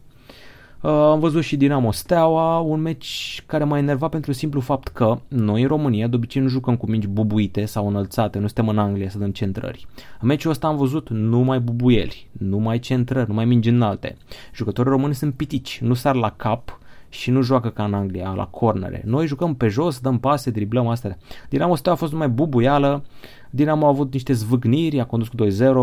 Uh, 0.82 0.90
am 0.90 1.20
văzut 1.20 1.42
și 1.42 1.56
Dinamo 1.56 1.92
Steaua, 1.92 2.58
un 2.58 2.80
meci 2.80 3.42
care 3.46 3.64
m-a 3.64 3.78
enervat 3.78 4.10
pentru 4.10 4.32
simplu 4.32 4.60
fapt 4.60 4.88
că 4.88 5.18
noi 5.28 5.62
în 5.62 5.68
România 5.68 6.06
de 6.06 6.16
obicei 6.16 6.42
nu 6.42 6.48
jucăm 6.48 6.76
cu 6.76 6.86
mingi 6.86 7.06
bubuite 7.06 7.64
sau 7.64 7.88
înălțate, 7.88 8.38
nu 8.38 8.46
suntem 8.46 8.68
în 8.68 8.78
Anglia 8.78 9.08
să 9.08 9.18
dăm 9.18 9.30
centrări. 9.30 9.86
În 10.20 10.28
meciul 10.28 10.50
ăsta 10.50 10.66
am 10.66 10.76
văzut 10.76 11.08
numai 11.08 11.60
bubuieli, 11.60 12.28
numai 12.32 12.78
centrări, 12.78 13.28
numai 13.28 13.44
mingi 13.44 13.68
înalte. 13.68 14.16
Jucătorii 14.54 14.90
români 14.90 15.14
sunt 15.14 15.34
pitici, 15.34 15.78
nu 15.82 15.94
sar 15.94 16.14
la 16.14 16.30
cap 16.30 16.78
și 17.10 17.30
nu 17.30 17.42
joacă 17.42 17.68
ca 17.68 17.84
în 17.84 17.94
Anglia, 17.94 18.32
la 18.32 18.46
cornere. 18.46 19.02
Noi 19.04 19.26
jucăm 19.26 19.54
pe 19.54 19.68
jos, 19.68 19.98
dăm 19.98 20.18
pase, 20.18 20.50
driblăm 20.50 20.86
astea. 20.86 21.18
Dinamo 21.48 21.74
Steaua 21.74 21.96
a 21.96 22.00
fost 22.00 22.12
numai 22.12 22.28
bubuială, 22.28 23.04
Dinamo 23.50 23.84
a 23.86 23.88
avut 23.88 24.12
niște 24.12 24.32
zvâgniri, 24.32 25.00
a 25.00 25.04
condus 25.04 25.28
cu 25.28 25.36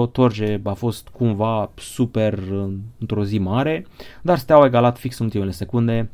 2-0, 0.08 0.12
Torge 0.12 0.60
a 0.63 0.74
fost 0.74 1.08
cumva 1.08 1.72
super 1.76 2.40
într-o 3.00 3.24
zi 3.24 3.38
mare, 3.38 3.86
dar 4.22 4.38
Steaua 4.38 4.63
a 4.63 4.66
egalat 4.66 4.98
fix 4.98 5.20
în 5.20 5.26
ultimele 5.26 5.52
secunde, 5.52 6.10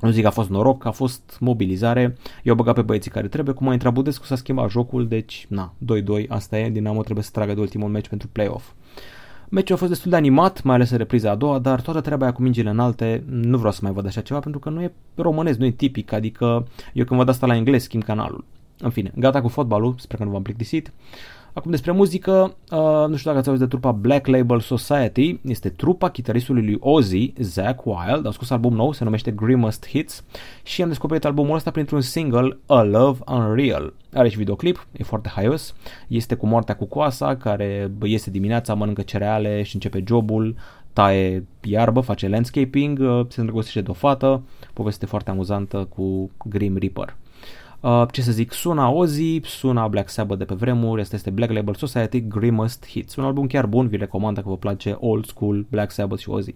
nu 0.00 0.10
zic 0.10 0.22
că 0.22 0.28
a 0.28 0.30
fost 0.30 0.50
noroc, 0.50 0.84
a 0.84 0.90
fost 0.90 1.36
mobilizare, 1.40 2.16
i-au 2.42 2.54
băgat 2.54 2.74
pe 2.74 2.82
băieții 2.82 3.10
care 3.10 3.28
trebuie, 3.28 3.54
cum 3.54 3.68
a 3.68 3.72
intrat 3.72 3.92
Budescu 3.92 4.24
s-a 4.24 4.36
schimbat 4.36 4.70
jocul, 4.70 5.08
deci 5.08 5.46
na, 5.48 5.74
2-2, 6.24 6.28
asta 6.28 6.58
e, 6.58 6.70
Dinamo 6.70 7.02
trebuie 7.02 7.24
să 7.24 7.30
tragă 7.32 7.54
de 7.54 7.60
ultimul 7.60 7.88
meci 7.88 8.08
pentru 8.08 8.28
playoff. 8.28 8.70
Meciul 9.54 9.74
a 9.74 9.78
fost 9.78 9.90
destul 9.90 10.10
de 10.10 10.16
animat, 10.16 10.62
mai 10.62 10.74
ales 10.74 10.90
în 10.90 10.98
repriza 10.98 11.30
a 11.30 11.34
doua, 11.34 11.58
dar 11.58 11.80
toată 11.80 12.00
treaba 12.00 12.24
aia 12.24 12.32
cu 12.32 12.42
mingile 12.42 12.70
înalte, 12.70 13.22
nu 13.26 13.56
vreau 13.56 13.72
să 13.72 13.80
mai 13.82 13.92
văd 13.92 14.06
așa 14.06 14.20
ceva 14.20 14.40
pentru 14.40 14.60
că 14.60 14.70
nu 14.70 14.82
e 14.82 14.92
românesc, 15.14 15.58
nu 15.58 15.64
e 15.64 15.70
tipic, 15.70 16.12
adică 16.12 16.66
eu 16.92 17.04
când 17.04 17.18
văd 17.18 17.28
asta 17.28 17.46
la 17.46 17.56
englez 17.56 17.82
schimb 17.82 18.02
canalul. 18.02 18.44
În 18.78 18.90
fine, 18.90 19.12
gata 19.16 19.40
cu 19.40 19.48
fotbalul, 19.48 19.94
sper 19.98 20.18
că 20.18 20.24
nu 20.24 20.30
v-am 20.30 20.42
plictisit. 20.42 20.92
Acum 21.54 21.70
despre 21.70 21.92
muzică, 21.92 22.56
uh, 22.70 23.08
nu 23.08 23.16
știu 23.16 23.30
dacă 23.30 23.38
ați 23.38 23.48
auzit 23.48 23.62
de 23.62 23.68
trupa 23.68 23.92
Black 23.92 24.26
Label 24.26 24.60
Society, 24.60 25.40
este 25.42 25.68
trupa 25.68 26.10
chitaristului 26.10 26.64
lui 26.64 26.76
Ozzy, 26.80 27.32
Zack 27.38 27.84
Wild, 27.84 28.26
a 28.26 28.30
scos 28.30 28.50
album 28.50 28.74
nou, 28.74 28.92
se 28.92 29.04
numește 29.04 29.30
Grimmest 29.30 29.88
Hits 29.88 30.24
și 30.62 30.82
am 30.82 30.88
descoperit 30.88 31.24
albumul 31.24 31.54
ăsta 31.54 31.70
printr-un 31.70 32.00
single, 32.00 32.58
A 32.66 32.82
Love 32.82 33.18
Unreal. 33.26 33.92
Are 34.12 34.28
și 34.28 34.36
videoclip, 34.36 34.86
e 34.92 35.02
foarte 35.02 35.28
haios, 35.28 35.74
este 36.08 36.34
cu 36.34 36.46
moartea 36.46 36.76
cu 36.76 36.84
coasa, 36.84 37.36
care 37.36 37.90
iese 38.02 38.30
dimineața, 38.30 38.74
mănâncă 38.74 39.02
cereale 39.02 39.62
și 39.62 39.74
începe 39.74 40.04
jobul, 40.06 40.54
taie 40.92 41.46
iarbă, 41.62 42.00
face 42.00 42.28
landscaping, 42.28 42.98
uh, 42.98 43.26
se 43.28 43.40
îndrăgostește 43.40 43.80
de 43.80 43.90
o 43.90 43.94
fată, 43.94 44.42
poveste 44.72 45.06
foarte 45.06 45.30
amuzantă 45.30 45.88
cu 45.94 46.30
Grim 46.44 46.76
Reaper. 46.76 47.16
Uh, 47.82 48.02
ce 48.10 48.22
să 48.22 48.32
zic, 48.32 48.52
suna 48.52 48.90
Ozzy, 48.90 49.40
suna 49.44 49.88
Black 49.88 50.08
Sabbath 50.08 50.38
de 50.38 50.44
pe 50.44 50.54
vremuri, 50.54 51.00
asta 51.00 51.16
este 51.16 51.30
Black 51.30 51.52
Label 51.52 51.74
Society 51.74 52.28
Grimmest 52.28 52.86
Hits. 52.88 53.16
Un 53.16 53.24
album 53.24 53.46
chiar 53.46 53.66
bun, 53.66 53.88
vi 53.88 53.96
recomand 53.96 54.34
dacă 54.34 54.48
vă 54.48 54.56
place 54.56 54.96
old 55.00 55.26
school 55.26 55.66
Black 55.68 55.90
Sabbath 55.90 56.20
și 56.20 56.28
Ozzy. 56.28 56.54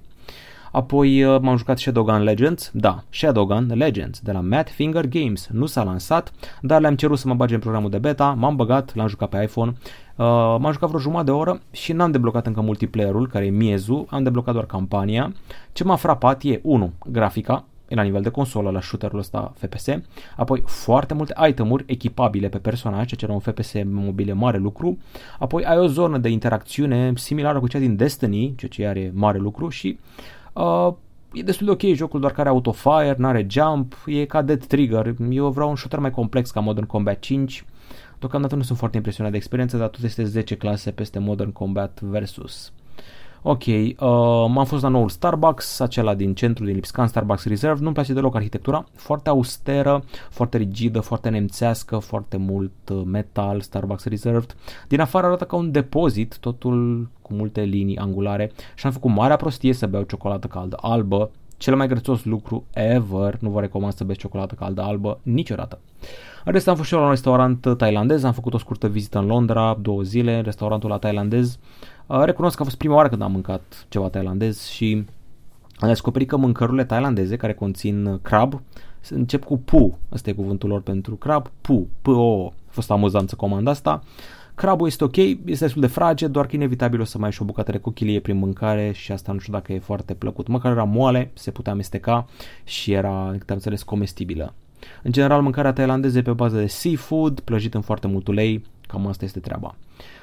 Apoi 0.73 1.25
uh, 1.25 1.41
m-am 1.41 1.57
jucat 1.57 1.79
Shadowgun 1.79 2.23
Legends, 2.23 2.71
da, 2.75 3.05
Shadowgun 3.11 3.73
Legends 3.75 4.21
de 4.21 4.33
la 4.33 4.41
Matt 4.41 4.71
Finger 4.71 5.07
Games. 5.07 5.49
Nu 5.53 5.67
s-a 5.67 5.83
lansat, 5.83 6.33
dar 6.61 6.81
le-am 6.81 6.97
cerut 6.97 7.19
să 7.19 7.29
mă 7.29 7.35
bage 7.35 7.55
în 7.55 7.61
programul 7.61 7.91
de 7.91 7.99
beta, 7.99 8.31
m-am 8.39 8.57
băgat, 8.57 8.95
l-am 8.95 9.09
jucat 9.09 9.29
pe 9.29 9.43
iPhone, 9.43 9.71
uh, 10.17 10.27
m-am 10.59 10.73
jucat 10.73 10.89
vreo 10.89 11.01
jumătate 11.01 11.25
de 11.25 11.37
oră 11.37 11.61
și 11.71 11.93
n-am 11.93 12.11
deblocat 12.11 12.47
încă 12.47 12.61
multiplayer-ul, 12.61 13.29
care 13.29 13.45
e 13.47 13.51
miezul, 13.51 14.07
am 14.11 14.23
deblocat 14.23 14.53
doar 14.53 14.67
campania. 14.67 15.33
Ce 15.73 15.85
m-a 15.85 15.97
frapat 15.97 16.43
e, 16.43 16.61
1. 16.63 16.93
Grafica, 17.07 17.55
e 17.55 17.76
la 17.89 18.03
nivel 18.03 18.23
de 18.23 18.29
consolă 18.29 18.71
la 18.71 18.81
shooterul 18.81 19.19
ăsta 19.19 19.53
FPS, 19.57 19.87
apoi 20.37 20.63
foarte 20.67 21.15
multe 21.15 21.35
itemuri 21.49 21.85
echipabile 21.87 22.49
pe 22.49 22.59
personaj, 22.59 23.07
ceea 23.07 23.19
ce 23.19 23.25
era 23.25 23.33
un 23.33 23.39
FPS 23.39 23.73
mobile 23.85 24.33
mare 24.33 24.59
lucru, 24.59 24.99
apoi 25.39 25.65
ai 25.65 25.79
o 25.79 25.87
zonă 25.87 26.19
de 26.19 26.29
interacțiune 26.29 27.13
similară 27.15 27.61
cu 27.61 27.69
cea 27.69 27.79
din 27.79 27.97
Destiny, 27.97 28.55
ceea 28.57 28.71
ce 28.71 28.87
are 28.87 29.11
mare 29.15 29.39
lucru 29.39 29.69
și 29.69 29.99
uh, 30.53 30.93
e 31.33 31.43
destul 31.43 31.67
de 31.67 31.73
ok 31.73 31.95
jocul, 31.95 32.21
doar 32.21 32.33
care 32.33 32.49
autofire, 32.49 33.15
n-are 33.19 33.47
jump, 33.51 33.95
e 34.07 34.25
ca 34.25 34.43
Dead 34.43 34.67
Trigger, 34.67 35.15
eu 35.31 35.51
vreau 35.51 35.69
un 35.69 35.77
shooter 35.77 35.99
mai 35.99 36.11
complex 36.11 36.51
ca 36.51 36.61
Modern 36.61 36.87
Combat 36.87 37.19
5, 37.19 37.65
Deocamdată 38.19 38.55
nu 38.55 38.63
sunt 38.63 38.79
foarte 38.79 38.97
impresionat 38.97 39.31
de 39.33 39.37
experiență, 39.39 39.77
dar 39.77 39.89
tot 39.89 40.03
este 40.03 40.25
10 40.25 40.57
clase 40.57 40.91
peste 40.91 41.19
Modern 41.19 41.53
Combat 41.53 42.01
versus. 42.01 42.73
Ok, 43.43 43.67
uh, 43.67 43.95
m-am 44.49 44.65
fost 44.65 44.83
la 44.83 44.89
noul 44.89 45.09
Starbucks, 45.09 45.81
acela 45.81 46.15
din 46.15 46.35
centru, 46.35 46.65
din 46.65 46.75
Lipscan, 46.75 47.07
Starbucks 47.07 47.45
Reserve. 47.45 47.81
Nu-mi 47.81 47.95
place 47.95 48.13
deloc 48.13 48.35
arhitectura, 48.35 48.85
foarte 48.95 49.29
austeră, 49.29 50.05
foarte 50.31 50.57
rigidă, 50.57 51.01
foarte 51.01 51.29
nemțească, 51.29 51.99
foarte 51.99 52.37
mult 52.37 52.73
uh, 52.91 53.03
metal, 53.05 53.61
Starbucks 53.61 54.05
Reserved. 54.05 54.57
Din 54.89 55.01
afară 55.01 55.27
arată 55.27 55.45
ca 55.45 55.57
un 55.57 55.71
depozit, 55.71 56.39
totul 56.39 57.09
cu 57.23 57.35
multe 57.35 57.61
linii 57.61 57.99
angulare 57.99 58.53
și 58.75 58.87
am 58.87 58.93
făcut 58.93 59.11
marea 59.11 59.37
prostie 59.37 59.73
să 59.73 59.87
beau 59.87 60.03
ciocolată 60.03 60.47
caldă 60.47 60.77
albă, 60.81 61.31
cel 61.57 61.77
mai 61.77 61.89
grețos 61.89 62.25
lucru 62.25 62.65
ever, 62.73 63.37
nu 63.41 63.51
vă 63.51 63.61
recomand 63.61 63.93
să 63.93 64.05
beți 64.05 64.19
ciocolată 64.19 64.55
caldă 64.55 64.83
albă 64.83 65.19
niciodată. 65.23 65.79
În 66.45 66.53
rest 66.53 66.69
am 66.69 66.77
fost 66.77 66.89
și 66.89 66.95
eu 66.95 67.01
la 67.01 67.07
un 67.07 67.13
restaurant 67.13 67.75
tailandez, 67.77 68.25
am 68.25 68.33
făcut 68.33 68.55
o 68.55 68.59
scurtă 68.59 68.89
vizită 68.89 69.19
în 69.19 69.27
Londra, 69.27 69.79
două 69.81 70.03
zile, 70.03 70.41
restaurantul 70.41 70.91
la 70.91 70.99
tailandez. 70.99 71.59
Uh, 71.59 71.87
recunosc 72.07 72.57
că 72.57 72.63
a 72.63 72.65
fost 72.65 72.77
prima 72.77 72.95
oară 72.95 73.09
când 73.09 73.23
am 73.23 73.33
mâncat 73.33 73.87
ceva 73.89 74.09
tailandez 74.09 74.67
și 74.67 75.05
am 75.77 75.89
descoperit 75.89 76.29
că 76.29 76.37
mâncărurile 76.37 76.85
tailandeze 76.85 77.37
care 77.37 77.55
conțin 77.55 78.19
crab 78.23 78.63
încep 79.11 79.45
cu 79.45 79.59
pu, 79.59 79.99
ăsta 80.13 80.31
e 80.31 80.33
cuvântul 80.33 80.69
lor 80.69 80.81
pentru 80.81 81.15
crab, 81.15 81.51
pu, 81.61 81.89
p-o, 82.03 82.47
a 82.47 82.71
fost 82.71 82.91
amuzant 82.91 83.29
să 83.29 83.35
comand 83.35 83.67
asta. 83.67 84.03
Crabul 84.55 84.87
este 84.87 85.05
ok, 85.05 85.17
este 85.17 85.41
destul 85.45 85.81
de 85.81 85.87
frage, 85.87 86.27
doar 86.27 86.47
că 86.47 86.57
inevitabil 86.57 87.01
o 87.01 87.05
să 87.05 87.19
mai 87.19 87.27
ai 87.27 87.33
și 87.33 87.43
o 87.43 87.45
bucată 87.45 87.71
de 87.71 87.79
cochilie 87.79 88.21
prin 88.21 88.37
mâncare 88.37 88.93
și 88.93 89.13
asta 89.13 89.33
nu 89.33 89.39
știu 89.39 89.53
dacă 89.53 89.73
e 89.73 89.79
foarte 89.79 90.15
plăcut. 90.15 90.47
Măcar 90.47 90.73
era 90.73 90.85
moale, 90.85 91.31
se 91.35 91.51
putea 91.51 91.73
amesteca 91.73 92.27
și 92.65 92.93
era, 92.93 93.35
cât 93.39 93.51
am 93.51 93.57
înțeles, 93.57 93.83
comestibilă. 93.83 94.55
În 95.03 95.13
general, 95.13 95.43
mâncarea 95.43 95.73
tailandeză 95.73 96.19
e 96.19 96.23
pe 96.23 96.33
bază 96.33 96.57
de 96.57 96.67
seafood, 96.67 97.41
plăjit 97.41 97.75
în 97.75 97.81
foarte 97.81 98.07
mult 98.07 98.29
ulei, 98.29 98.65
cam 98.87 99.07
asta 99.07 99.25
este 99.25 99.41
treaba. 99.41 99.75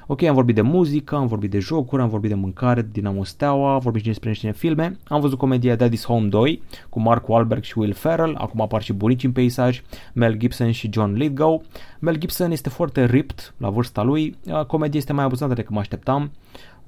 Ok, 0.07 0.23
am 0.23 0.33
vorbit 0.33 0.55
de 0.55 0.61
muzică, 0.61 1.15
am 1.15 1.27
vorbit 1.27 1.51
de 1.51 1.59
jocuri, 1.59 2.01
am 2.01 2.09
vorbit 2.09 2.29
de 2.29 2.35
mâncare, 2.35 2.87
Dinamo 2.91 3.23
Steaua, 3.23 3.73
am 3.73 3.79
vorbit 3.79 4.01
și 4.01 4.07
despre 4.07 4.29
niște 4.29 4.51
filme. 4.51 4.97
Am 5.07 5.21
văzut 5.21 5.37
comedia 5.37 5.75
Daddy's 5.75 6.05
Home 6.05 6.27
2 6.27 6.61
cu 6.89 6.99
Mark 6.99 7.27
Wahlberg 7.27 7.63
și 7.63 7.77
Will 7.77 7.93
Ferrell, 7.93 8.35
acum 8.35 8.61
apar 8.61 8.81
și 8.81 8.93
bunici 8.93 9.23
în 9.23 9.31
peisaj, 9.31 9.81
Mel 10.13 10.35
Gibson 10.35 10.71
și 10.71 10.89
John 10.91 11.13
Lithgow. 11.13 11.63
Mel 11.99 12.15
Gibson 12.15 12.51
este 12.51 12.69
foarte 12.69 13.05
ripped 13.05 13.53
la 13.57 13.69
vârsta 13.69 14.01
lui, 14.03 14.35
comedia 14.67 14.99
este 14.99 15.13
mai 15.13 15.23
abuzată 15.23 15.53
decât 15.53 15.73
mă 15.73 15.79
așteptam. 15.79 16.31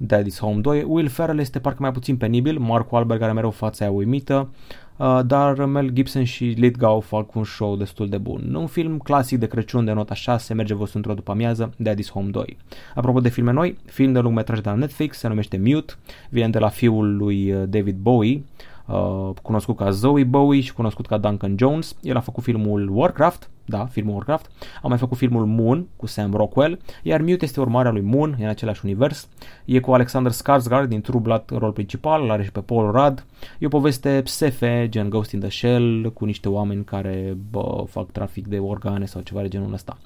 Daddy's 0.04 0.38
Home 0.40 0.60
2. 0.60 0.84
Will 0.86 1.08
Ferrell 1.08 1.38
este 1.38 1.58
parcă 1.58 1.78
mai 1.80 1.92
puțin 1.92 2.16
penibil, 2.16 2.58
Mark 2.58 2.92
Wahlberg 2.92 3.22
are 3.22 3.32
mereu 3.32 3.50
fața 3.50 3.84
aia 3.84 3.94
uimită, 3.94 4.48
uh, 4.48 4.85
dar 5.26 5.64
Mel 5.64 5.90
Gibson 5.90 6.24
și 6.24 6.44
Lithgow 6.44 7.00
fac 7.00 7.34
un 7.34 7.44
show 7.44 7.76
destul 7.76 8.08
de 8.08 8.18
bun. 8.18 8.54
Un 8.54 8.66
film 8.66 8.98
clasic 8.98 9.38
de 9.38 9.46
Crăciun 9.46 9.84
de 9.84 9.92
nota 9.92 10.14
6, 10.14 10.54
merge 10.54 10.74
vă 10.74 10.90
într-o 10.92 11.14
după 11.14 11.30
amiază, 11.30 11.70
Daddy's 11.82 12.10
Home 12.12 12.30
2. 12.30 12.56
Apropo 12.94 13.20
de 13.20 13.28
filme 13.28 13.52
noi, 13.52 13.76
film 13.84 14.12
de 14.12 14.18
lungmetraj 14.18 14.60
de 14.60 14.68
la 14.68 14.74
Netflix, 14.74 15.18
se 15.18 15.28
numește 15.28 15.60
Mute, 15.64 15.92
vine 16.30 16.48
de 16.48 16.58
la 16.58 16.68
fiul 16.68 17.16
lui 17.16 17.52
uh, 17.52 17.62
David 17.68 17.96
Bowie, 17.96 18.44
uh, 18.86 19.30
cunoscut 19.42 19.76
ca 19.76 19.90
Zoe 19.90 20.24
Bowie 20.24 20.60
și 20.60 20.72
cunoscut 20.72 21.06
ca 21.06 21.18
Duncan 21.18 21.54
Jones. 21.58 21.96
El 22.02 22.16
a 22.16 22.20
făcut 22.20 22.42
filmul 22.42 22.88
Warcraft, 22.92 23.50
da, 23.64 23.86
filmul 23.86 24.14
Warcraft. 24.14 24.50
A 24.82 24.88
mai 24.88 24.98
făcut 24.98 25.16
filmul 25.16 25.46
Moon 25.46 25.86
cu 25.96 26.06
Sam 26.06 26.34
Rockwell, 26.34 26.78
iar 27.02 27.20
Mute 27.20 27.44
este 27.44 27.60
urmarea 27.60 27.90
lui 27.90 28.00
Moon, 28.00 28.36
e 28.38 28.42
în 28.42 28.48
același 28.48 28.80
univers. 28.84 29.28
E 29.64 29.80
cu 29.80 29.92
Alexander 29.92 30.32
Skarsgård 30.32 30.88
din 30.88 31.00
True 31.00 31.20
Blood 31.20 31.42
în 31.46 31.58
rol 31.58 31.72
principal, 31.72 32.30
are 32.30 32.44
și 32.44 32.52
pe 32.52 32.60
Paul 32.60 32.90
Rudd. 32.90 33.26
E 33.58 33.66
o 33.66 33.68
poveste 33.68 34.22
SF, 34.24 34.62
gen 34.84 35.08
Ghost 35.08 35.32
in 35.32 35.40
the 35.40 35.50
Shell, 35.50 36.12
cu 36.12 36.24
niște 36.24 36.48
oameni 36.48 36.84
care 36.84 37.36
bă, 37.50 37.84
fac 37.88 38.10
trafic 38.10 38.46
de 38.46 38.58
organe 38.58 39.04
sau 39.04 39.20
ceva 39.20 39.40
de 39.40 39.48
genul 39.48 39.72
ăsta. 39.72 39.96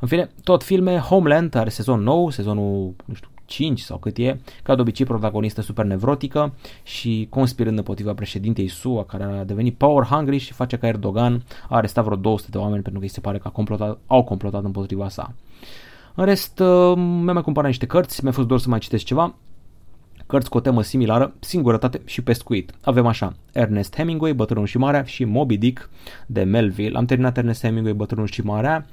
În 0.00 0.08
fine, 0.08 0.30
tot 0.44 0.62
filme, 0.62 0.98
Homeland 0.98 1.54
are 1.54 1.68
sezon 1.68 2.02
nou, 2.02 2.30
sezonul, 2.30 2.94
nu 3.04 3.14
știu, 3.14 3.28
5 3.48 3.80
sau 3.80 3.98
cât 3.98 4.16
e, 4.16 4.38
ca 4.62 4.74
de 4.74 4.80
obicei 4.80 5.06
protagonistă 5.06 5.60
super 5.60 5.84
nevrotică 5.84 6.54
și 6.82 7.26
conspirând 7.30 7.78
împotriva 7.78 8.14
președintei 8.14 8.68
SUA 8.68 9.04
care 9.04 9.24
a 9.24 9.44
devenit 9.44 9.74
power 9.74 10.04
hungry 10.04 10.38
și 10.38 10.52
face 10.52 10.76
ca 10.76 10.86
Erdogan 10.86 11.42
a 11.68 11.76
arestat 11.76 12.04
vreo 12.04 12.16
200 12.16 12.50
de 12.50 12.58
oameni 12.58 12.82
pentru 12.82 13.00
că 13.00 13.06
îi 13.06 13.12
se 13.12 13.20
pare 13.20 13.38
că 13.38 13.46
a 13.46 13.50
complotat, 13.50 13.98
au 14.06 14.24
complotat 14.24 14.64
împotriva 14.64 15.08
sa. 15.08 15.34
În 16.14 16.24
rest, 16.24 16.58
uh, 16.58 16.92
mi-am 16.96 17.32
mai 17.32 17.42
cumpărat 17.42 17.68
niște 17.68 17.86
cărți, 17.86 18.22
mi-a 18.22 18.32
fost 18.32 18.46
dor 18.46 18.58
să 18.58 18.68
mai 18.68 18.78
citesc 18.78 19.04
ceva, 19.04 19.34
cărți 20.26 20.50
cu 20.50 20.56
o 20.56 20.60
temă 20.60 20.82
similară, 20.82 21.34
singurătate 21.40 22.00
și 22.04 22.22
pescuit. 22.22 22.72
Avem 22.82 23.06
așa, 23.06 23.36
Ernest 23.52 23.96
Hemingway, 23.96 24.34
Bătrânul 24.34 24.66
și 24.66 24.78
Marea 24.78 25.04
și 25.04 25.24
Moby 25.24 25.56
Dick 25.56 25.90
de 26.26 26.42
Melville. 26.42 26.98
Am 26.98 27.04
terminat 27.04 27.36
Ernest 27.36 27.62
Hemingway, 27.62 27.94
Bătrânul 27.94 28.26
și 28.26 28.40
Marea 28.40 28.86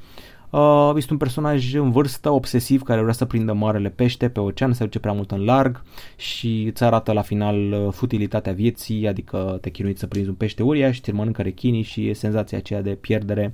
Uh, 0.49 0.91
este 0.95 1.11
un 1.11 1.17
personaj 1.17 1.73
în 1.73 1.91
vârstă, 1.91 2.29
obsesiv, 2.29 2.81
care 2.81 3.01
vrea 3.01 3.13
să 3.13 3.25
prindă 3.25 3.53
marele 3.53 3.89
pește 3.89 4.29
pe 4.29 4.39
ocean, 4.39 4.73
se 4.73 4.83
duce 4.83 4.99
prea 4.99 5.13
mult 5.13 5.31
în 5.31 5.43
larg 5.43 5.83
și 6.15 6.65
îți 6.69 6.83
arată 6.83 7.11
la 7.11 7.21
final 7.21 7.71
uh, 7.71 7.87
futilitatea 7.91 8.53
vieții, 8.53 9.07
adică 9.07 9.57
te 9.61 9.69
chinuiți 9.69 9.99
să 9.99 10.07
prinzi 10.07 10.29
un 10.29 10.35
pește 10.35 10.63
uriaș, 10.63 10.99
ți 11.01 11.11
mănâncă 11.11 11.41
rechinii 11.41 11.81
și 11.81 12.07
e 12.07 12.13
senzația 12.13 12.57
aceea 12.57 12.81
de 12.81 12.89
pierdere. 12.89 13.53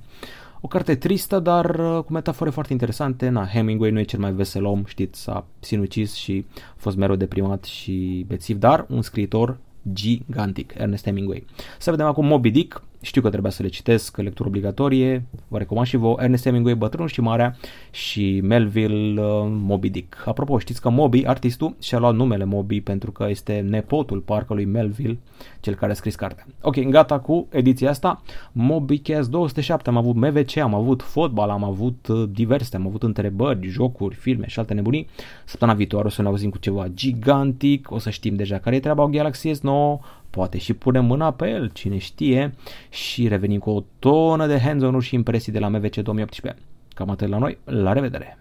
O 0.60 0.68
carte 0.68 0.94
tristă, 0.94 1.38
dar 1.38 1.74
uh, 1.74 2.02
cu 2.04 2.12
metafore 2.12 2.50
foarte 2.50 2.72
interesante. 2.72 3.28
Na, 3.28 3.46
Hemingway 3.46 3.90
nu 3.90 3.98
e 3.98 4.02
cel 4.02 4.18
mai 4.18 4.32
vesel 4.32 4.64
om, 4.64 4.84
știți, 4.84 5.22
s-a 5.22 5.46
sinucis 5.60 6.14
și 6.14 6.44
a 6.54 6.74
fost 6.76 6.96
mereu 6.96 7.16
deprimat 7.16 7.64
și 7.64 8.24
bețiv, 8.28 8.56
dar 8.56 8.86
un 8.88 9.02
scriitor 9.02 9.58
gigantic, 9.92 10.74
Ernest 10.76 11.04
Hemingway. 11.04 11.44
Să 11.78 11.90
vedem 11.90 12.06
acum 12.06 12.26
Moby 12.26 12.50
Dick, 12.50 12.82
știu 13.02 13.22
că 13.22 13.28
trebuia 13.28 13.50
să 13.50 13.62
le 13.62 13.68
citesc, 13.68 14.16
lectură 14.16 14.48
obligatorie, 14.48 15.26
vă 15.48 15.58
recomand 15.58 15.86
și 15.86 15.96
vouă, 15.96 16.16
Ernest 16.20 16.44
Hemingway, 16.44 16.74
Bătrânul 16.74 17.08
și 17.08 17.20
Marea 17.20 17.56
și 17.90 18.40
Melville, 18.42 19.20
uh, 19.20 19.46
Moby 19.48 19.88
Dick. 19.88 20.22
Apropo, 20.26 20.58
știți 20.58 20.80
că 20.80 20.90
Moby, 20.90 21.26
artistul, 21.26 21.76
și-a 21.80 21.98
luat 21.98 22.14
numele 22.14 22.44
Moby 22.44 22.80
pentru 22.80 23.12
că 23.12 23.26
este 23.28 23.64
nepotul 23.68 24.20
parcului 24.20 24.64
Melville, 24.64 25.18
cel 25.60 25.74
care 25.74 25.92
a 25.92 25.94
scris 25.94 26.14
cartea. 26.14 26.46
Ok, 26.62 26.78
gata 26.78 27.18
cu 27.18 27.46
ediția 27.50 27.90
asta. 27.90 28.22
Moby 28.52 28.98
Cast 28.98 29.30
207, 29.30 29.88
am 29.88 29.96
avut 29.96 30.14
MVC, 30.14 30.56
am 30.56 30.74
avut 30.74 31.02
fotbal, 31.02 31.50
am 31.50 31.64
avut 31.64 32.06
uh, 32.06 32.28
diverse, 32.30 32.76
am 32.76 32.86
avut 32.86 33.02
întrebări, 33.02 33.68
jocuri, 33.68 34.14
filme 34.14 34.46
și 34.46 34.58
alte 34.58 34.74
nebunii. 34.74 35.08
Săptămâna 35.44 35.76
viitoare 35.76 36.06
o 36.06 36.10
să 36.10 36.22
ne 36.22 36.28
auzim 36.28 36.50
cu 36.50 36.58
ceva 36.58 36.88
gigantic, 36.94 37.90
o 37.90 37.98
să 37.98 38.10
știm 38.10 38.36
deja 38.36 38.58
care 38.58 38.76
e 38.76 38.80
treaba 38.80 39.02
cu 39.02 39.10
Galaxy 39.10 39.50
S9, 39.50 39.98
poate 40.32 40.58
și 40.58 40.74
punem 40.74 41.04
mâna 41.04 41.32
pe 41.32 41.48
el, 41.48 41.70
cine 41.72 41.98
știe, 41.98 42.54
și 42.88 43.28
revenim 43.28 43.58
cu 43.58 43.70
o 43.70 43.84
tonă 43.98 44.46
de 44.46 44.58
hands-on-uri 44.58 45.04
și 45.04 45.14
impresii 45.14 45.52
de 45.52 45.58
la 45.58 45.68
MVC 45.68 45.96
2018. 45.96 46.62
Cam 46.94 47.10
atât 47.10 47.28
la 47.28 47.38
noi, 47.38 47.58
la 47.64 47.92
revedere! 47.92 48.38